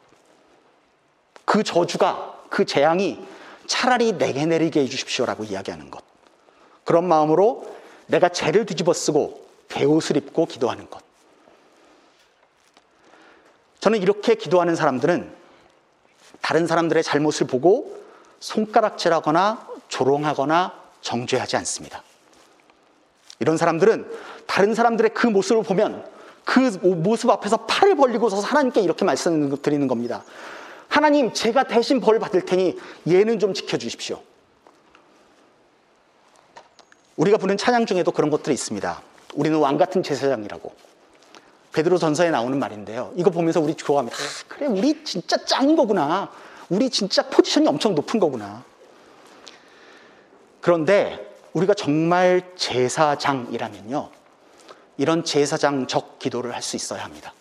그 1.52 1.64
저주가, 1.64 2.34
그 2.50 2.64
재앙이 2.64 3.20
차라리 3.68 4.14
내게 4.14 4.46
내리게 4.46 4.84
해주십시오라고 4.84 5.44
이야기하는 5.44 5.92
것. 5.92 6.02
그런 6.86 7.06
마음으로 7.06 7.70
내가 8.08 8.30
죄를 8.30 8.66
뒤집어 8.66 8.94
쓰고 8.94 9.46
배옷을 9.68 10.16
입고 10.16 10.46
기도하는 10.46 10.90
것. 10.90 11.02
저는 13.82 14.02
이렇게 14.02 14.36
기도하는 14.36 14.78
사람들은 14.78 15.30
다른 16.40 16.68
사람들의 16.68 17.04
잘못을 17.04 17.48
보고 17.48 18.02
손가락질하거나 18.40 19.68
조롱하거나 19.90 20.74
정죄하지 21.02 21.58
않습니다. 21.58 22.02
이런 23.40 23.58
사람들은 23.58 24.10
다른 24.48 24.74
사람들의 24.74 25.14
그 25.14 25.28
모습을 25.28 25.64
보면 25.64 26.10
그 26.46 26.62
모습 26.82 27.30
앞에서 27.30 27.66
팔을 27.66 27.98
벌리고 27.98 28.30
서서 28.30 28.48
하나님께 28.48 28.80
이렇게 28.80 29.04
말씀드리는 29.04 29.90
겁니다. 29.90 30.24
하나님, 30.92 31.32
제가 31.32 31.64
대신 31.64 32.02
벌 32.02 32.20
받을 32.20 32.42
테니 32.42 32.78
얘는 33.08 33.40
좀 33.40 33.54
지켜주십시오. 33.54 34.22
우리가 37.16 37.38
부른 37.38 37.56
찬양 37.56 37.86
중에도 37.86 38.12
그런 38.12 38.30
것들이 38.30 38.54
있습니다. 38.54 39.02
우리는 39.36 39.58
왕 39.58 39.78
같은 39.78 40.04
제사장이라고. 40.04 40.76
베드로 41.72 41.98
전서에 41.98 42.30
나오는 42.30 42.60
말인데요. 42.60 43.14
이거 43.16 43.30
보면서 43.30 43.62
우리 43.62 43.74
좋아합니다. 43.76 44.18
아, 44.18 44.20
그래, 44.50 44.68
우리 44.68 45.02
진짜 45.06 45.38
짱인 45.46 45.78
거구나. 45.78 46.30
우리 46.68 46.90
진짜 46.90 47.22
포지션이 47.24 47.70
엄청 47.70 47.96
높은 47.96 48.20
거구나. 48.20 48.66
그런데 50.60 51.34
우리가 51.54 51.74
정말 51.74 52.52
제사장이라면요. 52.58 54.10
이런 54.98 55.24
제사장적 55.24 56.20
기도를 56.20 56.54
할 56.54 56.62
수 56.62 56.76
있어야 56.76 57.06
합니다. 57.06 57.34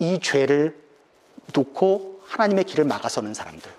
이 0.00 0.18
죄를 0.20 0.76
놓고 1.54 2.15
하나님의 2.28 2.64
길을 2.64 2.84
막아서는 2.84 3.34
사람들. 3.34 3.70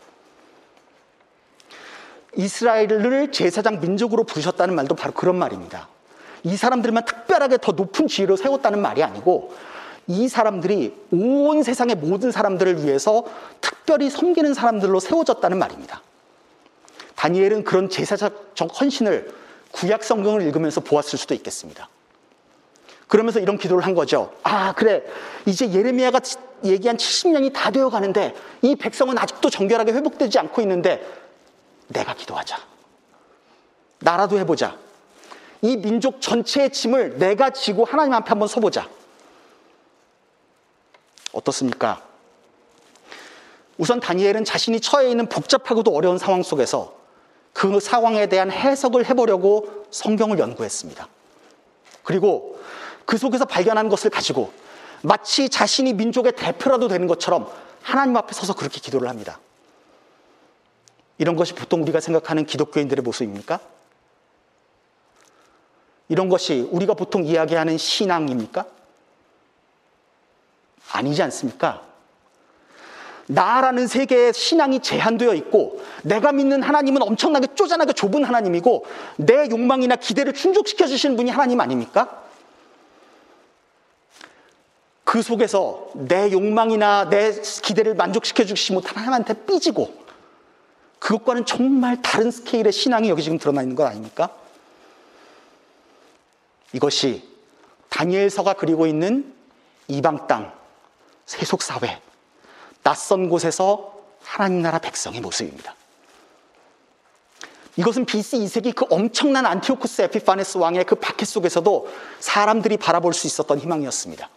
이스라엘을 2.35 3.31
제사장 3.31 3.79
민족으로 3.79 4.23
부르셨다는 4.23 4.75
말도 4.75 4.95
바로 4.95 5.13
그런 5.13 5.35
말입니다. 5.37 5.87
이 6.43 6.55
사람들만 6.55 7.05
특별하게 7.05 7.57
더 7.57 7.71
높은 7.71 8.07
지위로 8.07 8.37
세웠다는 8.37 8.79
말이 8.79 9.03
아니고 9.03 9.53
이 10.07 10.27
사람들이 10.27 10.95
온 11.11 11.63
세상의 11.63 11.95
모든 11.95 12.31
사람들을 12.31 12.83
위해서 12.83 13.25
특별히 13.59 14.09
섬기는 14.09 14.53
사람들로 14.53 14.99
세워졌다는 14.99 15.57
말입니다. 15.57 16.01
다니엘은 17.15 17.63
그런 17.63 17.89
제사적 17.89 18.55
헌신을 18.79 19.33
구약 19.71 20.03
성경을 20.03 20.43
읽으면서 20.43 20.81
보았을 20.81 21.19
수도 21.19 21.33
있겠습니다. 21.33 21.89
그러면서 23.07 23.39
이런 23.39 23.57
기도를 23.57 23.85
한 23.85 23.95
거죠. 23.95 24.33
아, 24.43 24.73
그래. 24.73 25.03
이제 25.45 25.71
예레미야가 25.71 26.19
얘기한 26.63 26.97
70년이 26.97 27.53
다 27.53 27.71
되어 27.71 27.89
가는데 27.89 28.35
이 28.61 28.75
백성은 28.75 29.17
아직도 29.17 29.49
정결하게 29.49 29.93
회복되지 29.93 30.39
않고 30.39 30.61
있는데 30.61 31.05
내가 31.87 32.13
기도하자. 32.13 32.57
나라도 33.99 34.37
해보자. 34.39 34.77
이 35.61 35.77
민족 35.77 36.21
전체의 36.21 36.71
짐을 36.71 37.17
내가 37.17 37.49
지고 37.49 37.85
하나님 37.85 38.13
앞에 38.13 38.29
한번 38.29 38.47
서보자. 38.47 38.87
어떻습니까? 41.31 42.01
우선 43.77 43.99
다니엘은 43.99 44.43
자신이 44.43 44.79
처해 44.79 45.09
있는 45.09 45.27
복잡하고도 45.27 45.91
어려운 45.91 46.17
상황 46.17 46.41
속에서 46.41 46.95
그 47.53 47.79
상황에 47.79 48.27
대한 48.27 48.51
해석을 48.51 49.05
해보려고 49.05 49.85
성경을 49.91 50.39
연구했습니다. 50.39 51.07
그리고 52.03 52.59
그 53.05 53.17
속에서 53.17 53.45
발견한 53.45 53.89
것을 53.89 54.09
가지고 54.09 54.51
마치 55.01 55.49
자신이 55.49 55.93
민족의 55.93 56.33
대표라도 56.33 56.87
되는 56.87 57.07
것처럼 57.07 57.49
하나님 57.81 58.17
앞에 58.17 58.33
서서 58.33 58.53
그렇게 58.53 58.79
기도를 58.79 59.07
합니다. 59.07 59.39
이런 61.17 61.35
것이 61.35 61.53
보통 61.53 61.81
우리가 61.81 61.99
생각하는 61.99 62.45
기독교인들의 62.45 63.03
모습입니까? 63.03 63.59
이런 66.09 66.29
것이 66.29 66.67
우리가 66.71 66.93
보통 66.93 67.25
이야기하는 67.25 67.77
신앙입니까? 67.77 68.65
아니지 70.93 71.21
않습니까? 71.23 71.87
나라는 73.27 73.87
세계의 73.87 74.33
신앙이 74.33 74.79
제한되어 74.79 75.33
있고 75.33 75.81
내가 76.03 76.31
믿는 76.31 76.63
하나님은 76.63 77.01
엄청나게 77.01 77.55
쪼잔하게 77.55 77.91
좁은 77.93 78.23
하나님이고 78.23 78.85
내 79.17 79.49
욕망이나 79.49 79.97
기대를 79.97 80.33
충족시켜 80.33 80.87
주시는 80.87 81.17
분이 81.17 81.29
하나님 81.29 81.59
아닙니까? 81.59 82.23
그 85.07 85.21
속에서 85.21 85.87
내 85.93 86.33
욕망이나 86.33 87.07
내 87.07 87.31
기대를 87.31 87.95
만족시켜 87.95 88.43
주시지 88.43 88.73
못한 88.73 88.97
하나님한테 88.97 89.45
삐지고 89.45 89.89
그것과는 90.99 91.45
정말 91.45 92.01
다른 92.01 92.29
스케일의 92.29 92.73
신앙이 92.73 93.07
여기 93.07 93.23
지금 93.23 93.37
드러나 93.37 93.61
있는 93.61 93.77
것 93.77 93.85
아닙니까? 93.85 94.35
이것이 96.73 97.25
다니엘서가 97.87 98.55
그리고 98.55 98.85
있는 98.85 99.33
이방 99.87 100.27
땅, 100.27 100.51
세속 101.25 101.61
사회, 101.61 102.01
낯선 102.83 103.29
곳에서 103.29 103.97
하나님 104.21 104.61
나라 104.61 104.77
백성의 104.77 105.21
모습입니다. 105.21 105.73
이것은 107.77 108.03
BC 108.03 108.39
2세기 108.39 108.75
그 108.75 108.85
엄청난 108.89 109.45
안티오쿠스 109.45 110.01
에피파네스 110.01 110.57
왕의 110.57 110.83
그 110.83 110.95
박해 110.95 111.23
속에서도 111.23 111.87
사람들이 112.19 112.75
바라볼 112.75 113.13
수 113.13 113.25
있었던 113.25 113.57
희망이었습니다. 113.57 114.29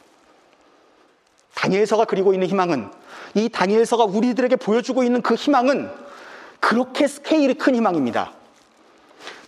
다니엘서가 1.54 2.04
그리고 2.04 2.32
있는 2.32 2.48
희망은 2.48 2.90
이 3.34 3.48
다니엘서가 3.48 4.04
우리들에게 4.04 4.56
보여주고 4.56 5.02
있는 5.02 5.22
그 5.22 5.34
희망은 5.34 5.90
그렇게 6.58 7.06
스케일이 7.06 7.54
큰 7.54 7.74
희망입니다. 7.74 8.32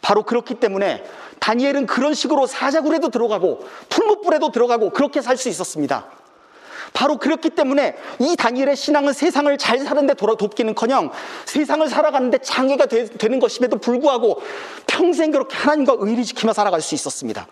바로 0.01 0.23
그렇기 0.25 0.55
때문에 0.55 1.05
다니엘은 1.39 1.87
그런 1.87 2.15
식으로 2.15 2.47
사자굴에도 2.47 3.09
들어가고 3.09 3.67
풀무불에도 3.89 4.53
들어가고 4.53 4.91
그렇게 4.91 5.21
살 5.21 5.37
수 5.37 5.49
있었습니다. 5.49 6.07
바로 6.93 7.17
그렇기 7.17 7.51
때문에 7.51 7.97
이 8.21 8.37
다니엘의 8.37 8.77
신앙은 8.77 9.13
세상을 9.13 9.57
잘 9.59 9.79
사는데 9.79 10.15
돌아 10.15 10.35
돕기는커녕 10.35 11.11
세상을 11.47 11.89
살아가는데 11.89 12.39
장애가 12.39 12.87
되, 12.87 13.07
는 13.29 13.41
것임에도 13.41 13.79
불구하고 13.79 14.43
평생 14.87 15.31
그렇게 15.31 15.57
하나님과 15.57 15.97
의리 15.99 16.25
지키며 16.25 16.53
살아갈 16.53 16.81
수 16.81 16.95
있었습니다. 16.95 17.47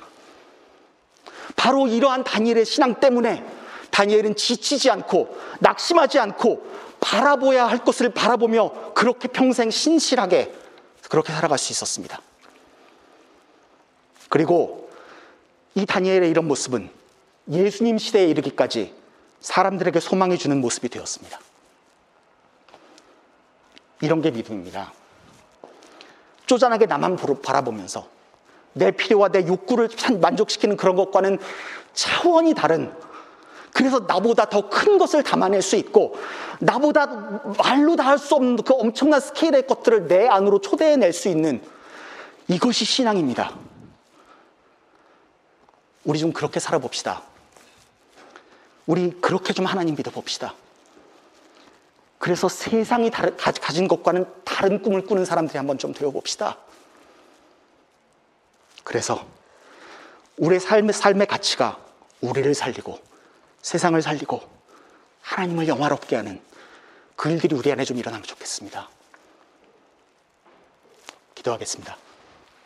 바로 1.57 1.87
이러한 1.87 2.25
다니엘의 2.25 2.65
신앙 2.65 2.95
때문에 2.95 3.45
다니엘은 3.91 4.37
지치지 4.37 4.91
않고 4.91 5.37
낙심하지 5.61 6.19
않고 6.19 6.67
바라보야 7.01 7.67
할 7.67 7.79
것을 7.85 8.11
바라보며 8.11 8.93
그렇게 8.95 9.29
평생 9.29 9.71
신실하게 9.71 10.55
그렇게 11.09 11.33
살아갈 11.33 11.59
수 11.59 11.73
있었습니다. 11.73 12.21
그리고 14.29 14.91
이 15.75 15.87
다니엘의 15.87 16.31
이런 16.31 16.47
모습은 16.47 16.91
예수님 17.51 17.99
시대에 17.99 18.27
이르기까지 18.27 18.95
사람들에게 19.41 19.99
소망해 19.99 20.37
주는 20.37 20.61
모습이 20.61 20.89
되었습니다. 20.89 21.41
이런 24.03 24.23
게 24.23 24.31
믿음입니다. 24.31 24.93
쪼잔하게 26.47 26.87
나만 26.87 27.17
바라보면서 27.43 28.09
내 28.73 28.91
필요와 28.91 29.29
내 29.29 29.47
욕구를 29.47 29.89
만족시키는 30.21 30.77
그런 30.77 30.97
것과는 30.97 31.39
차원이 31.93 32.55
다른 32.55 32.93
그래서 33.73 34.01
나보다 34.01 34.47
더 34.47 34.69
큰 34.69 34.99
것을 34.99 35.23
담아낼 35.23 35.63
수 35.63 35.77
있고 35.77 36.17
나보다 36.59 37.07
말로 37.59 37.97
다 37.97 38.05
할 38.05 38.19
수 38.19 38.35
없는 38.35 38.57
그 38.57 38.75
엄청난 38.75 39.21
스케일의 39.21 39.67
것들을 39.67 40.09
내 40.09 40.27
안으로 40.27 40.61
초대해낼 40.61 41.13
수 41.13 41.29
있는 41.29 41.63
이것이 42.49 42.85
신앙입니다. 42.85 43.55
우리 46.05 46.19
좀 46.19 46.33
그렇게 46.33 46.59
살아봅시다. 46.61 47.23
우리 48.87 49.11
그렇게 49.21 49.53
좀 49.53 49.67
하나님 49.67 49.95
믿어봅시다. 49.95 50.55
그래서 52.19 52.49
세상이 52.49 53.11
다른, 53.11 53.37
가진 53.37 53.87
것과는 53.89 54.27
다른 54.45 54.83
꿈을 54.83 55.05
꾸는 55.07 55.25
사람들이 55.25 55.57
한번 55.57 55.79
좀 55.79 55.95
되어봅시다. 55.95 56.59
그래서 58.85 59.25
우리의 60.39 60.61
삶의, 60.61 60.93
삶의 60.93 61.27
가치가 61.27 61.79
우리를 62.21 62.53
살리고 62.55 62.99
세상을 63.63 64.01
살리고 64.01 64.43
하나님을 65.23 65.69
영화롭게 65.69 66.17
하는 66.17 66.41
그 67.17 67.31
일들이 67.31 67.55
우리 67.55 67.71
안에 67.71 67.85
좀 67.85 67.99
일어나면 67.99 68.25
좋겠습니다. 68.25 68.89
기도하겠습니다. 71.35 71.97